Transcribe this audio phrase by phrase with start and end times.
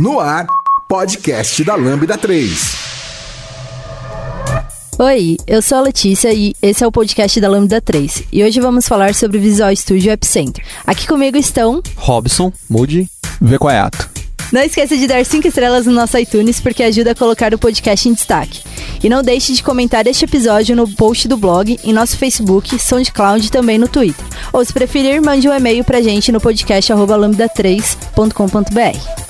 [0.00, 0.46] No ar,
[0.88, 2.74] podcast da Lambda 3.
[4.98, 8.22] Oi, eu sou a Letícia e esse é o podcast da Lambda 3.
[8.32, 10.64] E hoje vamos falar sobre o Visual Studio Epicenter.
[10.86, 13.10] Aqui comigo estão Robson, Moody,
[13.42, 14.08] Vecoiato.
[14.50, 18.08] Não esqueça de dar 5 estrelas no nosso iTunes porque ajuda a colocar o podcast
[18.08, 18.62] em destaque.
[19.04, 23.46] E não deixe de comentar este episódio no post do blog, em nosso Facebook, SoundCloud
[23.46, 24.24] e também no Twitter.
[24.50, 29.29] Ou se preferir, mande um e-mail pra gente no podcast lambda3.com.br.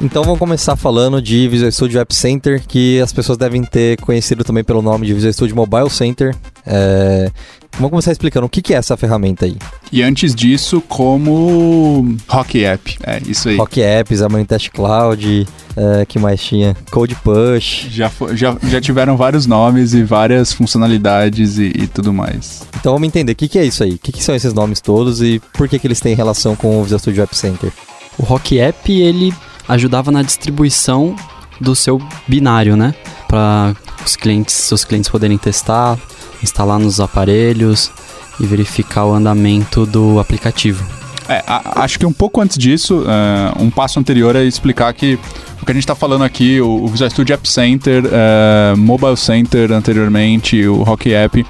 [0.00, 4.44] Então vamos começar falando de Visual Studio App Center, que as pessoas devem ter conhecido
[4.44, 6.36] também pelo nome de Visual Studio Mobile Center.
[6.66, 7.30] É...
[7.72, 9.56] Vamos começar explicando o que é essa ferramenta aí.
[9.92, 12.96] E antes disso, como Rock App.
[13.02, 13.56] É, isso aí.
[13.56, 16.74] Rock Apps, Xamarin Test Cloud, é, que mais tinha?
[16.90, 17.88] Code Push.
[17.90, 22.66] Já, já, já tiveram vários nomes e várias funcionalidades e, e tudo mais.
[22.80, 23.92] Então vamos entender o que, que é isso aí.
[23.92, 26.80] O que, que são esses nomes todos e por que, que eles têm relação com
[26.80, 27.70] o Visual Studio App Center.
[28.18, 29.34] O Rock App, ele
[29.68, 31.14] ajudava na distribuição
[31.60, 32.94] do seu binário, né?
[33.28, 35.98] Para os clientes, seus clientes poderem testar,
[36.42, 37.90] instalar nos aparelhos
[38.38, 40.86] e verificar o andamento do aplicativo.
[41.28, 45.18] É, a, acho que um pouco antes disso, uh, um passo anterior é explicar que
[45.60, 49.16] o que a gente está falando aqui, o, o, Visual Studio App Center, uh, Mobile
[49.16, 51.44] Center anteriormente, o Rock App,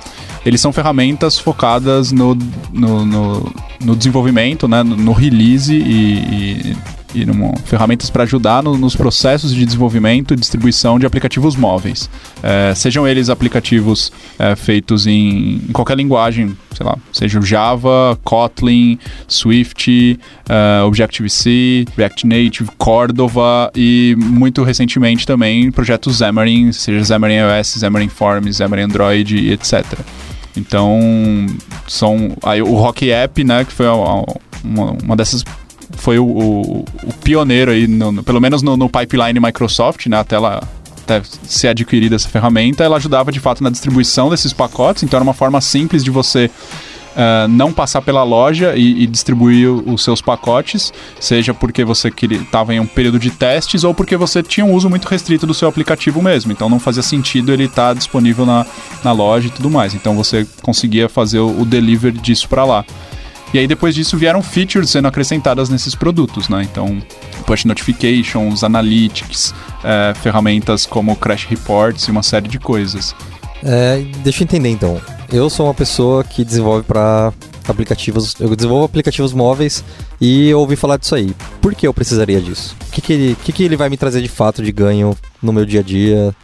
[0.47, 2.35] eles são ferramentas focadas no,
[2.73, 3.53] no, no,
[3.85, 6.77] no desenvolvimento, né, no, no release e, e
[7.17, 12.11] e numa, ferramentas para ajudar no, nos processos de desenvolvimento e distribuição de aplicativos móveis.
[12.43, 18.99] É, sejam eles aplicativos é, feitos em, em, qualquer linguagem, sei lá, seja Java, Kotlin,
[19.27, 27.79] Swift, uh, Objective-C, React Native, Cordova e muito recentemente também projetos Xamarin, seja Xamarin iOS,
[27.81, 29.85] Xamarin Forms, Xamarin Android etc.
[30.57, 31.47] Então,
[31.87, 34.25] são aí o Rock App, né, que foi uma,
[35.03, 35.45] uma dessas
[35.97, 40.37] foi o, o, o pioneiro aí, no, pelo menos no, no, pipeline Microsoft, né, até
[40.37, 40.63] ela
[41.03, 45.23] até ser adquirida essa ferramenta, ela ajudava de fato na distribuição desses pacotes, então era
[45.23, 46.51] uma forma simples de você
[47.17, 52.75] Uh, não passar pela loja e, e distribuir os seus pacotes, seja porque você estava
[52.75, 55.67] em um período de testes ou porque você tinha um uso muito restrito do seu
[55.67, 56.53] aplicativo mesmo.
[56.53, 58.67] Então não fazia sentido ele estar tá disponível na,
[59.03, 59.95] na loja e tudo mais.
[59.95, 62.85] Então você conseguia fazer o, o delivery disso para lá.
[63.55, 66.63] E aí depois disso vieram features sendo acrescentadas nesses produtos, né?
[66.63, 67.01] Então,
[67.47, 73.15] push notifications, analytics, é, ferramentas como Crash Reports e uma série de coisas.
[73.63, 75.01] É, deixa eu entender então.
[75.33, 77.33] Eu sou uma pessoa que desenvolve para
[77.67, 79.83] aplicativos, eu desenvolvo aplicativos móveis
[80.21, 81.35] e eu ouvi falar disso aí.
[81.61, 82.77] Por que eu precisaria disso?
[82.89, 85.65] O que, que, que, que ele vai me trazer de fato de ganho no meu
[85.65, 86.35] dia a dia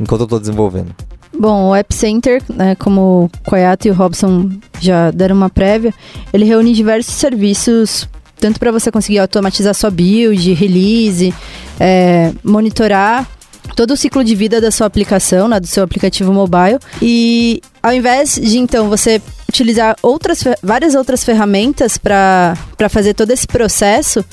[0.00, 0.94] enquanto eu estou desenvolvendo?
[1.38, 4.50] Bom, o App Center, né, como o Koyato e o Robson
[4.80, 5.92] já deram uma prévia,
[6.32, 11.32] ele reúne diversos serviços, tanto para você conseguir automatizar sua build, release,
[11.80, 13.26] é, monitorar
[13.74, 16.78] todo o ciclo de vida da sua aplicação, né, do seu aplicativo mobile.
[17.00, 22.56] E ao invés de então você utilizar outras, várias outras ferramentas para
[22.90, 24.24] fazer todo esse processo,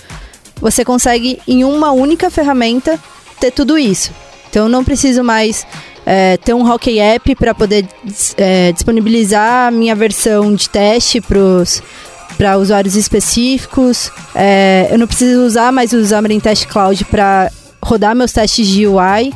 [0.59, 2.99] você consegue em uma única ferramenta
[3.39, 4.11] ter tudo isso.
[4.49, 5.65] Então não preciso mais
[6.11, 7.87] é, ter um Hockey App para poder
[8.35, 14.11] é, disponibilizar a minha versão de teste para usuários específicos.
[14.33, 18.87] É, eu não preciso usar mais o Xamarin Test Cloud para rodar meus testes de
[18.87, 19.31] UI.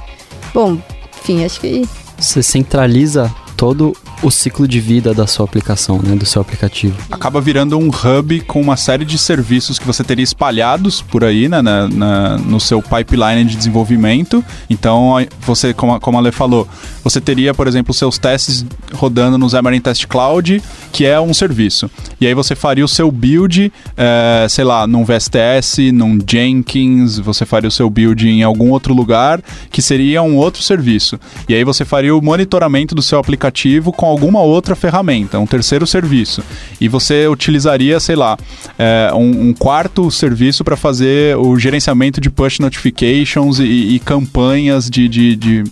[0.52, 0.80] Bom,
[1.22, 1.88] enfim, acho que...
[2.18, 6.96] Você centraliza todo o ciclo de vida da sua aplicação, né, do seu aplicativo.
[7.12, 11.50] Acaba virando um hub com uma série de serviços que você teria espalhados por aí,
[11.50, 14.44] né, na, na no seu pipeline de desenvolvimento.
[14.70, 16.68] Então, você, como a, como a Lê falou,
[17.04, 21.92] você teria, por exemplo, seus testes rodando no Xamarin Test Cloud, que é um serviço.
[22.22, 27.46] E aí você faria o seu build, é, sei lá, num VSTS, num Jenkins, você
[27.46, 31.20] faria o seu build em algum outro lugar, que seria um outro serviço.
[31.50, 35.86] E aí você faria o monitoramento do seu aplicativo com alguma outra ferramenta, um terceiro
[35.86, 36.44] serviço.
[36.80, 38.38] E você utilizaria, sei lá,
[38.78, 43.64] é, um, um, quarto serviço para fazer o gerenciamento de push notifications e,
[43.96, 45.64] e campanhas de, de, de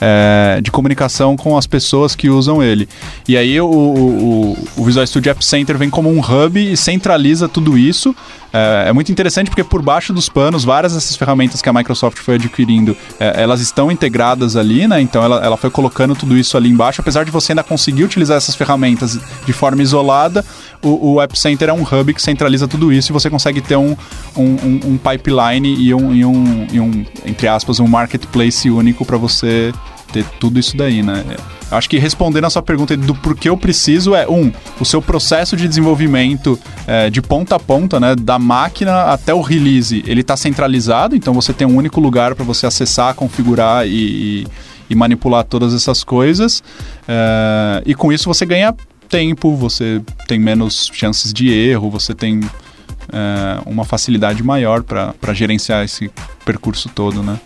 [0.00, 2.88] é, de comunicação com as pessoas que usam ele.
[3.26, 7.48] E aí o, o, o Visual Studio App Center vem como um hub e centraliza
[7.48, 8.14] tudo isso.
[8.52, 12.18] É, é, muito interessante porque por baixo dos panos, várias dessas ferramentas que a Microsoft
[12.18, 15.00] foi adquirindo, é, elas estão integradas ali, né?
[15.00, 17.00] Então ela, ela foi colocando tudo isso ali embaixo.
[17.00, 20.44] Apesar de você ainda conseguir utilizar essas ferramentas de forma isolada,
[20.82, 23.76] o, o App Center é um hub que centraliza tudo isso e você consegue ter
[23.76, 23.96] um,
[24.36, 29.04] um, um, um pipeline e um, e um, e um, entre aspas, um marketplace único
[29.04, 29.72] para você
[30.12, 31.24] ter tudo isso daí, né?
[31.70, 34.50] Acho que respondendo a sua pergunta do porquê eu preciso é, um,
[34.80, 39.42] o seu processo de desenvolvimento é, de ponta a ponta, né, da máquina até o
[39.42, 43.90] release, ele está centralizado, então você tem um único lugar para você acessar, configurar e,
[43.90, 44.46] e,
[44.88, 46.62] e, manipular todas essas coisas.
[47.06, 48.74] É, e com isso você ganha
[49.08, 52.40] tempo, você tem menos chances de erro, você tem
[53.12, 56.10] é, uma facilidade maior para gerenciar esse
[56.46, 57.38] percurso todo, né?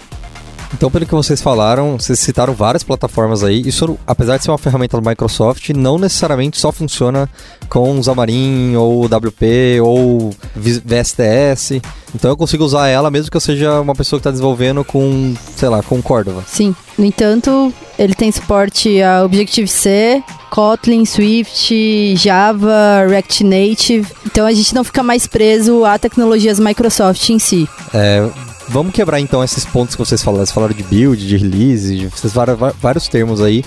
[0.75, 3.63] Então, pelo que vocês falaram, vocês citaram várias plataformas aí.
[3.65, 7.29] Isso, apesar de ser uma ferramenta da Microsoft, não necessariamente só funciona
[7.69, 11.81] com Xamarin ou WP ou VSTS.
[12.15, 15.35] Então eu consigo usar ela mesmo que eu seja uma pessoa que está desenvolvendo com,
[15.57, 16.45] sei lá, com Cordova.
[16.47, 16.75] Sim.
[16.99, 24.07] No entanto, ele tem suporte a Objective-C, Kotlin, Swift, Java, React Native.
[24.27, 27.67] Então a gente não fica mais preso a tecnologias Microsoft em si.
[27.95, 28.29] É,
[28.73, 30.47] Vamos quebrar então esses pontos que vocês falaram.
[30.47, 33.63] Vocês falaram de build, de release, de, vocês vários termos aí.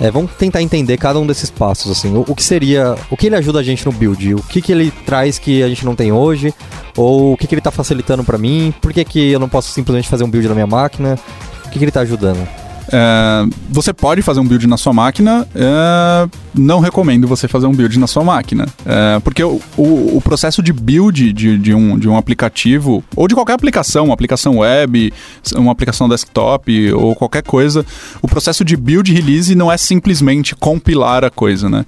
[0.00, 2.14] É, vamos tentar entender cada um desses passos, assim.
[2.14, 2.94] O, o, que seria.
[3.10, 4.34] O que ele ajuda a gente no build?
[4.34, 6.54] O que, que ele traz que a gente não tem hoje?
[6.96, 8.72] Ou o que, que ele está facilitando para mim?
[8.80, 11.18] Por que, que eu não posso simplesmente fazer um build na minha máquina?
[11.64, 12.63] O que, que ele está ajudando?
[12.96, 17.72] É, você pode fazer um build na sua máquina, é, não recomendo você fazer um
[17.72, 18.66] build na sua máquina.
[18.86, 23.26] É, porque o, o, o, processo de build de, de, um, de um aplicativo, ou
[23.26, 25.12] de qualquer aplicação, uma aplicação web,
[25.56, 27.84] uma aplicação desktop, ou qualquer coisa,
[28.22, 31.84] o processo de build release não é simplesmente compilar a coisa, né?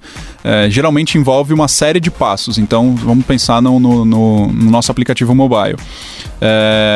[0.69, 2.57] Geralmente envolve uma série de passos.
[2.57, 5.77] Então, vamos pensar no, no, no, no nosso aplicativo mobile.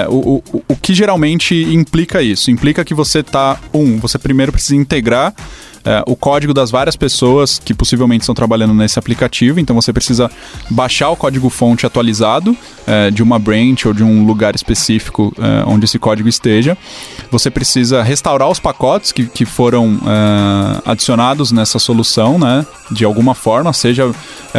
[0.09, 2.49] O, o, o que geralmente implica isso?
[2.49, 5.33] Implica que você está, um, você primeiro precisa integrar
[5.83, 9.59] é, o código das várias pessoas que possivelmente estão trabalhando nesse aplicativo.
[9.59, 10.29] Então você precisa
[10.69, 12.55] baixar o código-fonte atualizado
[12.85, 16.77] é, de uma branch ou de um lugar específico é, onde esse código esteja.
[17.31, 19.99] Você precisa restaurar os pacotes que, que foram
[20.85, 22.65] adicionados nessa solução, né?
[22.89, 24.11] De alguma forma, seja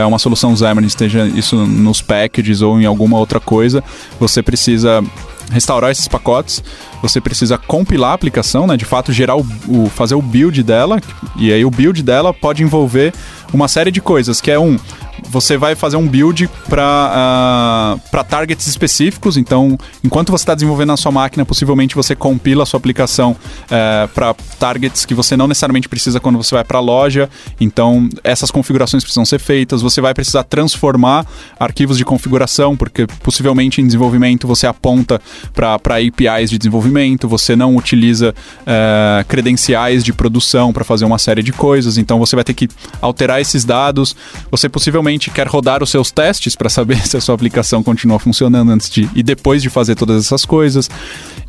[0.06, 3.84] uma solução Xamarin, esteja isso nos packages ou em alguma outra coisa.
[4.18, 5.04] Você precisa
[5.50, 6.62] restaurar esses pacotes,
[7.02, 8.76] você precisa compilar a aplicação, né?
[8.76, 11.00] De fato, gerar o, o, fazer o build dela.
[11.36, 13.12] E aí o build dela pode envolver
[13.52, 14.78] uma série de coisas, que é um
[15.28, 19.36] você vai fazer um build para uh, ah, targets específicos.
[19.36, 23.36] Então, enquanto você está desenvolvendo a sua máquina, possivelmente você compila a sua aplicação uh,
[23.70, 27.28] eh, para targets que você não necessariamente precisa quando você vai para a loja.
[27.60, 29.82] Então, essas configurações precisam ser feitas.
[29.82, 31.26] Você vai precisar transformar
[31.58, 35.20] arquivos de configuração, porque possivelmente em desenvolvimento você aponta
[35.54, 41.42] para APIs de desenvolvimento, você não utiliza uh, credenciais de produção para fazer uma série
[41.42, 41.98] de coisas.
[41.98, 42.68] Então, você vai ter que
[43.00, 44.16] alterar esses dados.
[44.50, 48.70] Você possivelmente quer rodar os seus testes para saber se a sua aplicação continua funcionando
[48.70, 50.90] antes de e depois de fazer todas essas coisas.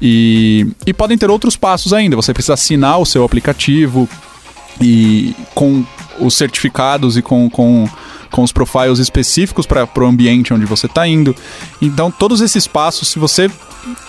[0.02, 2.16] E, e podem ter outros passos ainda.
[2.16, 4.08] Você precisa assinar o seu aplicativo
[4.82, 5.86] e com
[6.20, 7.88] os certificados e com, com,
[8.32, 11.36] com os profiles específicos para o ambiente onde você está indo.
[11.82, 13.50] Então, todos esses passos, se você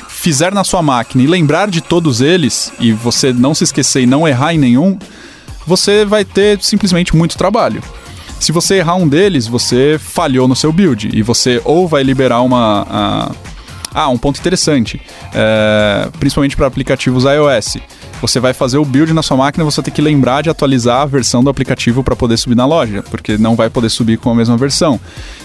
[0.08, 4.06] fizer na sua máquina e lembrar de todos eles, e você não se esquecer e
[4.06, 4.98] não errar em nenhum,
[5.66, 7.82] você vai ter simplesmente muito trabalho.
[8.40, 12.42] Se você errar um deles, você falhou no seu build e você ou vai liberar
[12.42, 12.86] uma.
[12.88, 13.32] A...
[13.96, 15.00] Ah, um ponto interessante,
[15.32, 17.76] é, principalmente para aplicativos iOS.
[18.20, 21.06] Você vai fazer o build na sua máquina, você tem que lembrar de atualizar a
[21.06, 24.34] versão do aplicativo para poder subir na loja, porque não vai poder subir com a
[24.34, 24.98] mesma versão.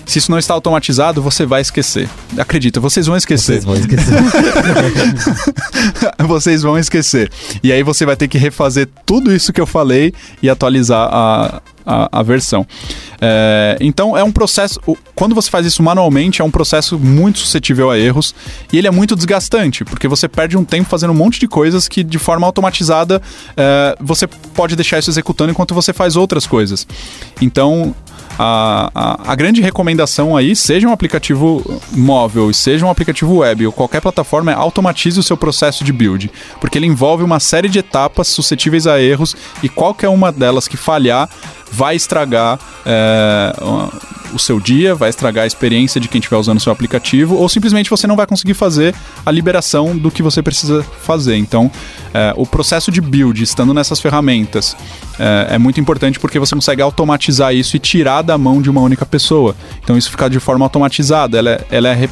[0.05, 2.09] Se isso não está automatizado, você vai esquecer.
[2.37, 3.61] Acredita, vocês vão esquecer.
[3.61, 4.15] Vocês vão esquecer.
[6.25, 7.29] vocês vão esquecer.
[7.61, 11.61] E aí você vai ter que refazer tudo isso que eu falei e atualizar a,
[11.89, 12.67] a, a versão.
[13.19, 14.79] É, então é um processo.
[15.15, 18.35] Quando você faz isso manualmente, é um processo muito suscetível a erros
[18.71, 21.87] e ele é muito desgastante, porque você perde um tempo fazendo um monte de coisas
[21.87, 23.19] que de forma automatizada
[23.57, 26.85] é, você pode deixar isso executando enquanto você faz outras coisas.
[27.41, 27.95] Então
[28.41, 33.73] a, a, a, grande recomendação aí, seja um aplicativo móvel, seja um aplicativo web ou
[33.73, 36.31] qualquer plataforma, é automatize o seu processo de build,
[36.61, 40.77] porque ele envolve uma série de etapas suscetíveis a erros e qualquer uma delas que
[40.77, 41.29] falhar
[41.71, 43.53] vai estragar é,
[44.33, 47.47] o seu dia, vai estragar a experiência de quem estiver usando o seu aplicativo, ou
[47.49, 48.93] simplesmente você não vai conseguir fazer
[49.25, 51.35] a liberação do que você precisa fazer.
[51.35, 51.71] Então,
[52.13, 54.75] é, o processo de build, estando nessas ferramentas,
[55.17, 58.81] é, é, muito importante porque você consegue automatizar isso e tirar da mão de uma
[58.81, 59.55] única pessoa.
[59.83, 61.37] Então, isso fica de forma automatizada.
[61.37, 62.09] Ela, é, ela é.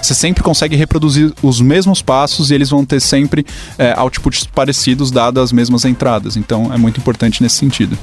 [0.00, 3.44] Você sempre consegue reproduzir os mesmos passos e eles vão ter sempre
[3.78, 6.36] é, outputs parecidos, dadas as mesmas entradas.
[6.36, 7.96] Então, é muito importante nesse sentido.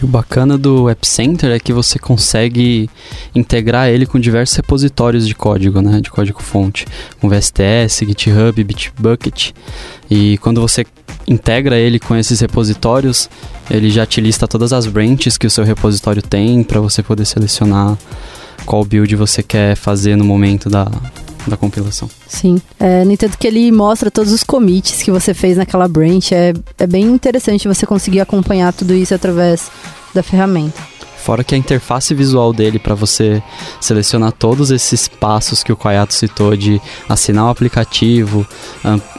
[0.00, 2.88] O bacana do App Center é que você consegue
[3.34, 6.86] integrar ele com diversos repositórios de código, né, de código fonte,
[7.20, 9.52] com VSTS, GitHub, Bitbucket.
[10.08, 10.86] E quando você
[11.26, 13.28] integra ele com esses repositórios,
[13.68, 17.24] ele já te lista todas as branches que o seu repositório tem para você poder
[17.24, 17.98] selecionar
[18.64, 20.90] qual build você quer fazer no momento da,
[21.48, 22.08] da compilação.
[22.26, 22.60] Sim.
[22.78, 26.32] É, no entanto que ele mostra todos os commits que você fez naquela branch.
[26.32, 29.70] É, é bem interessante você conseguir acompanhar tudo isso através
[30.14, 30.80] da ferramenta.
[31.28, 33.42] Fora que a interface visual dele para você
[33.78, 38.46] selecionar todos esses passos que o Koyato citou de assinar o aplicativo,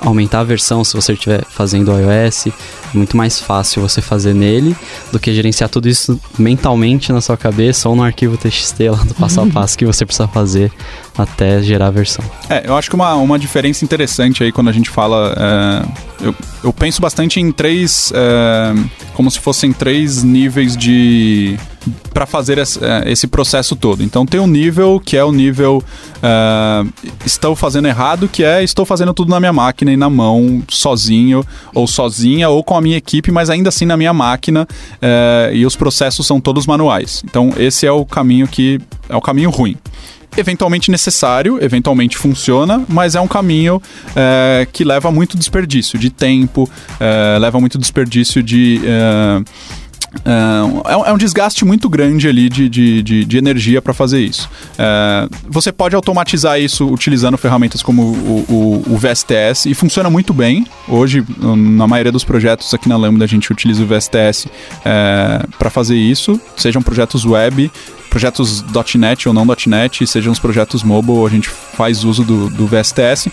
[0.02, 4.76] aumentar a versão se você estiver fazendo iOS, é muito mais fácil você fazer nele
[5.12, 9.14] do que gerenciar tudo isso mentalmente na sua cabeça ou no arquivo TXT lá do
[9.14, 10.72] passo a passo que você precisa fazer
[11.16, 12.24] até gerar a versão.
[12.50, 15.36] É, eu acho que uma, uma diferença interessante aí quando a gente fala.
[15.38, 18.12] É, eu, eu penso bastante em três.
[18.16, 18.74] É,
[19.14, 21.58] como se fossem três níveis de.
[22.14, 24.04] Para fazer esse, é, esse, processo todo.
[24.04, 25.84] Então tem um nível que é o nível.
[26.22, 26.86] É,
[27.26, 31.46] estou fazendo errado, que é estou fazendo tudo na minha máquina e na mão, sozinho,
[31.74, 34.68] ou sozinha, ou com a minha equipe, mas ainda assim na minha máquina.
[35.02, 37.24] É, e os processos são todos manuais.
[37.26, 38.80] Então esse é o caminho que.
[39.08, 39.78] é o caminho ruim
[40.38, 43.82] eventualmente necessário, eventualmente funciona, mas é um caminho
[44.16, 46.70] é, que leva muito desperdício de tempo,
[47.00, 48.82] é, leva muito desperdício de.
[48.84, 49.42] É,
[50.26, 54.50] é, é, um desgaste muito grande ali de, de, de, de energia para fazer isso.
[54.78, 58.46] É, você pode automatizar isso utilizando ferramentas como o,
[58.88, 60.66] o, o, VSTS e funciona muito bem.
[60.88, 64.48] Hoje, na maioria dos projetos aqui na Lambda, a gente utiliza o VSTS
[64.84, 67.72] é, para fazer isso, sejam projetos web,
[68.10, 68.64] projetos
[68.96, 73.30] .NET ou não .NET, sejam os projetos mobile, a gente faz uso do, do VSTS.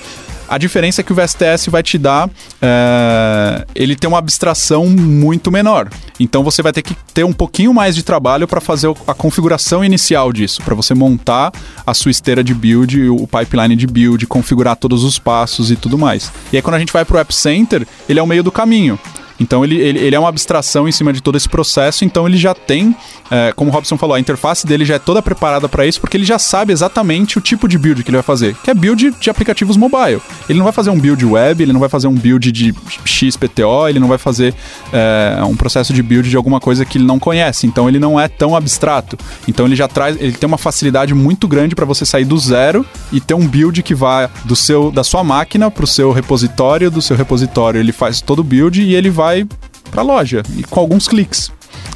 [0.49, 2.31] A diferença é que o VSTS vai te dar.
[2.61, 5.88] É, ele tem uma abstração muito menor.
[6.19, 9.85] Então você vai ter que ter um pouquinho mais de trabalho para fazer a configuração
[9.85, 11.53] inicial disso, para você montar
[11.87, 15.99] a sua esteira de build, o pipeline de build, configurar todos os passos e tudo
[15.99, 16.33] mais.
[16.53, 18.53] E aí quando a gente vai para o App Center, ele é o meio do
[18.53, 18.99] caminho.
[19.38, 22.37] Então ele, ele, ele, é uma abstração em cima de todo esse processo, então ele
[22.37, 22.95] já tem,
[23.31, 26.16] é, como o Robson falou, a interface dele já é toda preparada para isso, porque
[26.16, 29.14] ele já sabe exatamente o tipo de build que ele vai fazer, que é build
[29.21, 30.21] de aplicativos mobile.
[30.49, 32.75] Ele não vai fazer um build web, ele não vai fazer um build de
[33.05, 34.55] XPTO, ele não vai fazer
[34.93, 38.19] é, um processo de build de alguma coisa que ele não conhece, então ele não
[38.19, 39.19] é tão abstrato.
[39.47, 42.87] Então ele já traz, ele tem uma facilidade muito grande para você sair do zero
[43.12, 46.90] e ter um build que vai do seu, da sua máquina para o seu repositório,
[46.90, 49.45] do seu repositório ele faz todo o build e ele vai vai
[49.90, 51.50] para a loja e com alguns cliques.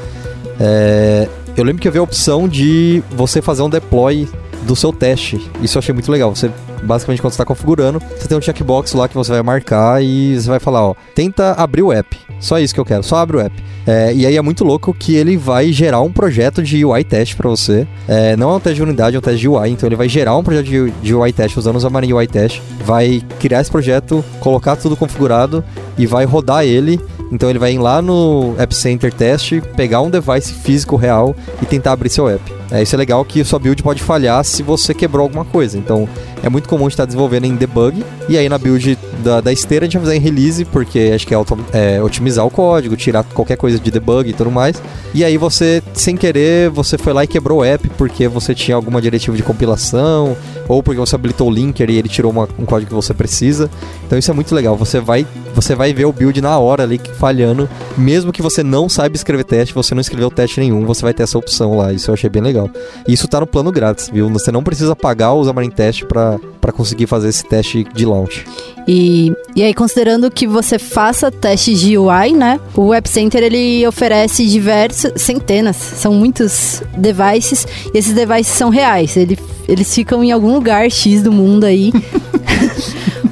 [0.60, 4.28] É, eu lembro que havia a opção de você fazer um deploy
[4.62, 5.50] do seu teste.
[5.62, 6.34] Isso eu achei muito legal.
[6.34, 6.50] Você,
[6.82, 10.48] basicamente, quando está configurando, você tem um checkbox lá que você vai marcar e você
[10.48, 12.16] vai falar, ó, tenta abrir o app.
[12.38, 13.64] Só isso que eu quero, só abre o app.
[13.86, 17.36] É, e aí é muito louco que ele vai gerar um projeto de UI teste
[17.36, 17.86] para você.
[18.08, 19.70] É, não é um teste de unidade, é um teste de UI.
[19.70, 22.60] Então ele vai gerar um projeto de, de UI teste usando o Xamarin UI Test.
[22.84, 25.64] Vai criar esse projeto, colocar tudo configurado
[25.96, 30.10] e vai rodar ele então ele vai ir lá no App Center Test, pegar um
[30.10, 32.42] device físico real e tentar abrir seu app.
[32.70, 35.78] É, isso é legal que sua build pode falhar se você quebrou alguma coisa.
[35.78, 36.08] Então
[36.42, 38.04] é muito comum estar desenvolvendo em debug.
[38.28, 41.26] E aí na build da, da esteira a gente vai fazer em release, porque acho
[41.26, 44.82] que é, auto, é otimizar o código, tirar qualquer coisa de debug e tudo mais.
[45.14, 48.74] E aí você, sem querer, você foi lá e quebrou o app porque você tinha
[48.74, 50.36] alguma diretiva de compilação
[50.68, 53.70] ou porque você habilitou o linker e ele tirou uma- um código que você precisa.
[54.06, 54.76] Então isso é muito legal.
[54.76, 55.24] Você vai,
[55.56, 59.42] você vai ver o build na hora ali falhando, mesmo que você não saiba escrever
[59.42, 61.94] teste, você não escreveu teste nenhum, você vai ter essa opção lá.
[61.94, 62.68] Isso eu achei bem legal.
[63.08, 64.28] E isso tá no plano grátis, viu?
[64.28, 68.44] Você não precisa pagar o Xamarin Test para conseguir fazer esse teste de launch.
[68.86, 72.60] E, e aí, considerando que você faça testes de UI, né?
[72.74, 79.16] O Web Center ele oferece diversas, centenas, são muitos devices, e esses devices são reais.
[79.16, 81.92] Ele, eles ficam em algum lugar X do mundo aí.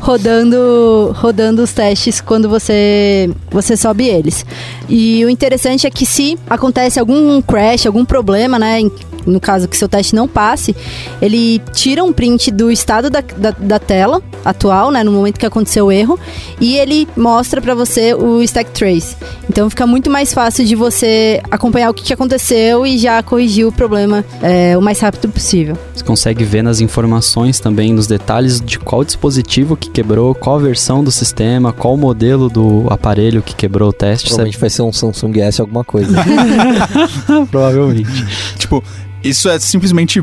[0.05, 4.45] rodando rodando os testes quando você você sobe eles.
[4.87, 8.81] E o interessante é que se acontece algum crash, algum problema, né,
[9.27, 10.75] no caso que seu teste não passe,
[11.21, 15.47] ele tira um print do estado da, da, da tela atual, né, no momento que
[15.47, 16.19] aconteceu o erro,
[16.61, 19.17] e ele mostra pra você o stack trace.
[19.49, 23.67] Então fica muito mais fácil de você acompanhar o que, que aconteceu e já corrigir
[23.67, 25.77] o problema é, o mais rápido possível.
[25.95, 31.03] Você consegue ver nas informações também, nos detalhes de qual dispositivo que quebrou, qual versão
[31.03, 34.29] do sistema, qual modelo do aparelho que quebrou o teste.
[34.29, 36.15] Provavelmente vai ser um Samsung S alguma coisa.
[37.51, 38.27] Provavelmente.
[38.59, 38.83] Tipo,
[39.25, 40.23] isso é simplesmente.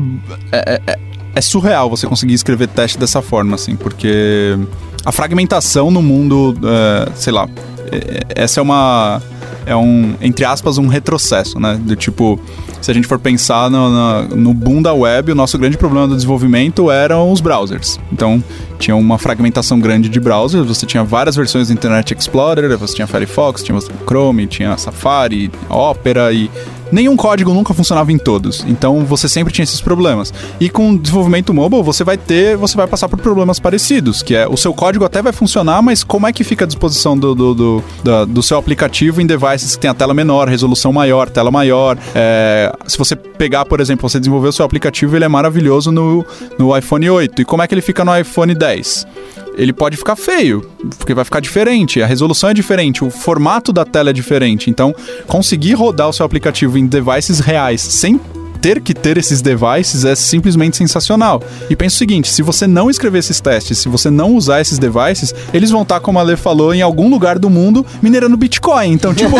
[0.50, 0.98] É, é-
[1.34, 4.54] é surreal você conseguir escrever teste dessa forma, assim, porque
[5.02, 7.48] a fragmentação no mundo, é, sei lá,
[7.90, 9.20] é- essa é uma.
[9.64, 11.78] É um, entre aspas, um retrocesso, né?
[11.80, 12.38] Do tipo,
[12.80, 16.16] se a gente for pensar no, no boom da web, o nosso grande problema do
[16.16, 18.00] desenvolvimento eram os browsers.
[18.12, 18.42] Então,
[18.80, 23.06] tinha uma fragmentação grande de browsers, você tinha várias versões do Internet Explorer, você tinha
[23.06, 26.50] Firefox, tinha Chrome, tinha Safari, Opera e
[26.92, 28.64] nenhum código nunca funcionava em todos.
[28.68, 30.32] Então você sempre tinha esses problemas.
[30.60, 34.46] E com desenvolvimento mobile, você vai ter, você vai passar por problemas parecidos, que é
[34.46, 37.54] o seu código até vai funcionar, mas como é que fica a disposição do, do,
[37.54, 41.50] do, da- do seu aplicativo em devices que tem a tela menor, resolução maior, tela
[41.50, 41.96] maior.
[42.14, 46.24] É, se você pegar, por exemplo, você desenvolveu o seu aplicativo, ele é maravilhoso no,
[46.58, 47.42] no iPhone 8.
[47.42, 49.06] E como é que ele fica no iPhone 10?
[49.56, 50.68] Ele pode ficar feio,
[50.98, 54.70] porque vai ficar diferente, a resolução é diferente, o formato da tela é diferente.
[54.70, 54.94] Então,
[55.26, 58.20] conseguir rodar o seu aplicativo em devices reais sem
[58.62, 61.42] ter que ter esses devices é simplesmente sensacional.
[61.68, 64.78] E pensa o seguinte: se você não escrever esses testes, se você não usar esses
[64.78, 68.92] devices, eles vão estar, como a Lê falou, em algum lugar do mundo minerando Bitcoin.
[68.92, 69.34] Então, tipo,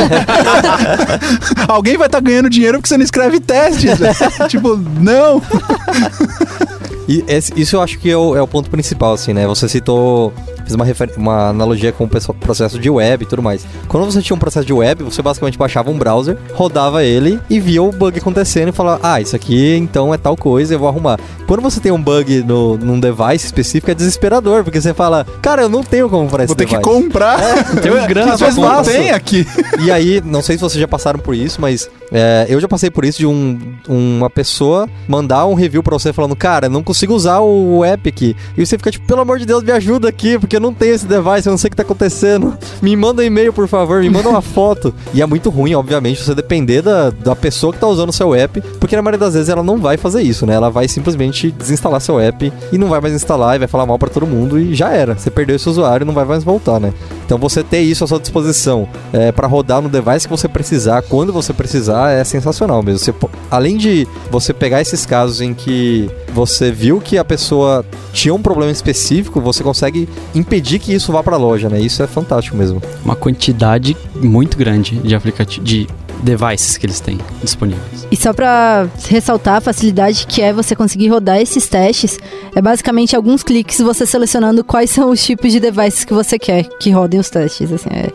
[1.69, 3.93] alguém vai estar ganhando dinheiro porque você não escreve testes.
[4.51, 5.41] tipo, não.
[7.09, 9.47] E esse- isso eu acho que é o, é o ponto principal, assim, né?
[9.47, 13.67] Você citou, fez uma, refer- uma analogia com o processo de web e tudo mais.
[13.89, 17.59] Quando você tinha um processo de web, você basicamente baixava um browser, rodava ele e
[17.61, 20.89] via o bug acontecendo e falava, ah, isso aqui então é tal coisa, eu vou
[20.89, 21.19] arrumar.
[21.47, 25.63] Quando você tem um bug no, num device específico, é desesperador, porque você fala, cara,
[25.63, 26.89] eu não tenho como comprar esse Vou ter que device.
[26.89, 27.39] comprar.
[27.83, 28.37] tem um grana
[28.85, 29.47] tem aqui.
[29.85, 32.91] E aí, não sei se vocês já passaram por isso, mas é, eu já passei
[32.91, 37.15] por isso de um, uma pessoa mandar um review pra você falando, cara, não consigo
[37.15, 38.37] usar o app aqui.
[38.57, 40.95] E você fica tipo, pelo amor de Deus, me ajuda aqui, porque eu não tenho
[40.95, 42.57] esse device, eu não sei o que tá acontecendo.
[42.83, 44.93] Me manda um e-mail, por favor, me manda uma foto.
[45.15, 48.35] E é muito ruim, obviamente, você depender da, da pessoa que tá usando o seu
[48.35, 50.55] app, porque na maioria das vezes ela não vai fazer isso, né?
[50.55, 53.99] Ela vai simplesmente desinstalar seu app e não vai mais instalar e vai falar mal
[53.99, 55.15] pra todo mundo e já era.
[55.15, 56.93] Você perdeu esse usuário e não vai mais voltar, né?
[57.25, 61.03] Então você ter isso à sua disposição é, para rodar no device que você precisar,
[61.03, 62.99] quando você precisar, é sensacional mesmo.
[62.99, 63.15] Você
[63.51, 68.41] além de você pegar esses casos em que você viu que a pessoa tinha um
[68.41, 71.81] problema específico, você consegue impedir que isso vá para a loja, né?
[71.81, 72.83] Isso é fantástico mesmo.
[73.05, 75.87] Uma quantidade muito grande de aplicativos, de
[76.23, 78.07] devices que eles têm disponíveis.
[78.11, 82.19] E só pra ressaltar a facilidade que é você conseguir rodar esses testes,
[82.55, 86.65] é basicamente alguns cliques você selecionando quais são os tipos de devices que você quer
[86.79, 87.73] que rodem os testes.
[87.73, 88.13] Assim, é,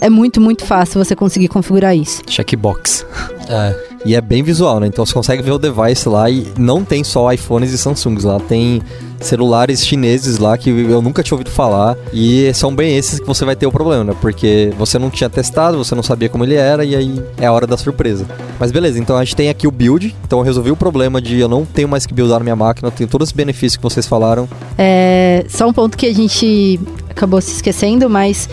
[0.00, 2.22] é muito, muito fácil você conseguir configurar isso.
[2.26, 3.04] Checkbox.
[3.48, 3.89] É.
[4.04, 4.86] E é bem visual, né?
[4.86, 8.40] Então você consegue ver o device lá e não tem só iPhones e Samsungs lá,
[8.40, 8.80] tem
[9.20, 13.44] celulares chineses lá que eu nunca tinha ouvido falar e são bem esses que você
[13.44, 14.16] vai ter o problema, né?
[14.20, 17.52] Porque você não tinha testado, você não sabia como ele era e aí é a
[17.52, 18.26] hora da surpresa.
[18.58, 21.38] Mas beleza, então a gente tem aqui o build, então eu resolvi o problema de
[21.38, 24.06] eu não tenho mais que buildar minha máquina, eu tenho todos os benefícios que vocês
[24.06, 24.48] falaram.
[24.78, 28.48] É, só um ponto que a gente acabou se esquecendo, mas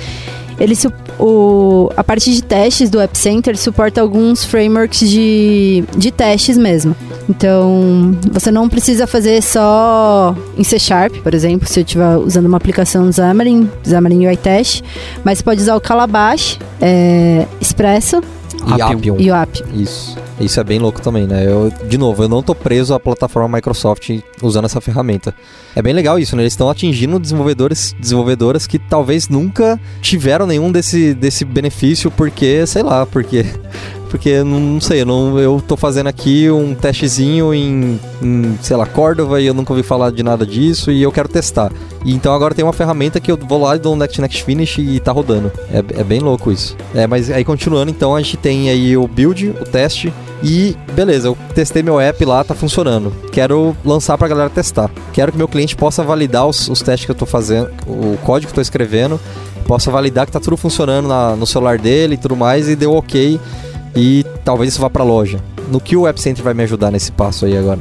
[0.59, 0.75] ele
[1.19, 6.95] o, a parte de testes do App Center suporta alguns frameworks de, de testes mesmo.
[7.29, 12.45] Então, você não precisa fazer só em C Sharp, por exemplo, se eu estiver usando
[12.45, 14.81] uma aplicação Xamarin, Xamarin UI Test,
[15.23, 18.21] mas você pode usar o Calabash, é, Expresso
[18.67, 18.97] E Appium.
[18.97, 19.15] Appium.
[19.19, 19.67] e o Appium.
[19.73, 20.17] Isso.
[20.39, 21.47] Isso é bem louco também, né?
[21.47, 24.09] Eu, de novo, eu não tô preso à plataforma Microsoft
[24.41, 25.33] usando essa ferramenta.
[25.75, 26.43] É bem legal isso, né?
[26.43, 32.83] Eles estão atingindo desenvolvedores, desenvolvedoras que talvez nunca tiveram nenhum desse, desse benefício porque, sei
[32.83, 33.45] lá, porque
[34.09, 38.75] porque não, não sei, eu, não, eu tô fazendo aqui um testezinho em, em, sei
[38.75, 41.71] lá, Córdoba e eu nunca ouvi falar de nada disso e eu quero testar.
[42.05, 44.43] E então agora tem uma ferramenta que eu vou lá e dou um Next Next
[44.43, 45.51] Finish e tá rodando.
[45.71, 46.75] É, é bem louco isso.
[46.95, 51.27] É, mas aí continuando, então a gente tem aí o build, o teste, e beleza,
[51.27, 53.11] eu testei meu app lá, tá funcionando.
[53.31, 54.89] Quero lançar pra galera testar.
[55.11, 58.47] Quero que meu cliente possa validar os, os testes que eu tô fazendo, o código
[58.47, 59.19] que eu tô escrevendo,
[59.65, 62.93] possa validar que tá tudo funcionando na, no celular dele e tudo mais, e deu
[62.93, 63.39] ok.
[63.97, 65.39] E talvez isso vá pra loja.
[65.71, 67.79] No que o App Center vai me ajudar nesse passo aí agora?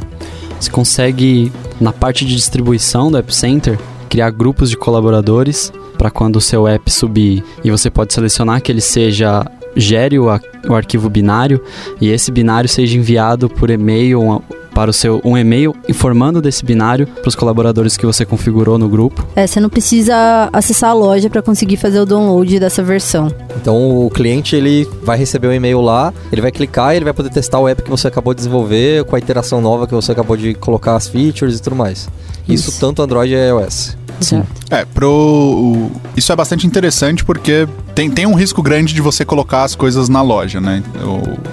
[0.58, 6.36] Você consegue, na parte de distribuição do App Center, criar grupos de colaboradores para quando
[6.36, 11.10] o seu app subir e você pode selecionar que ele seja gere o, o arquivo
[11.10, 11.62] binário
[12.00, 14.42] e esse binário seja enviado por e-mail
[14.76, 18.90] para o seu um e-mail informando desse binário para os colaboradores que você configurou no
[18.90, 19.26] grupo.
[19.34, 23.34] É, você não precisa acessar a loja para conseguir fazer o download dessa versão.
[23.58, 27.06] Então o cliente ele vai receber o um e-mail lá, ele vai clicar e ele
[27.06, 29.94] vai poder testar o app que você acabou de desenvolver com a iteração nova que
[29.94, 32.06] você acabou de colocar as features e tudo mais.
[32.46, 33.96] Isso, Isso tanto Android e iOS.
[34.20, 34.42] Sim.
[34.70, 35.90] É, pro.
[36.14, 40.06] Isso é bastante interessante porque tem, tem um risco grande de você colocar as coisas
[40.06, 40.82] na loja, né?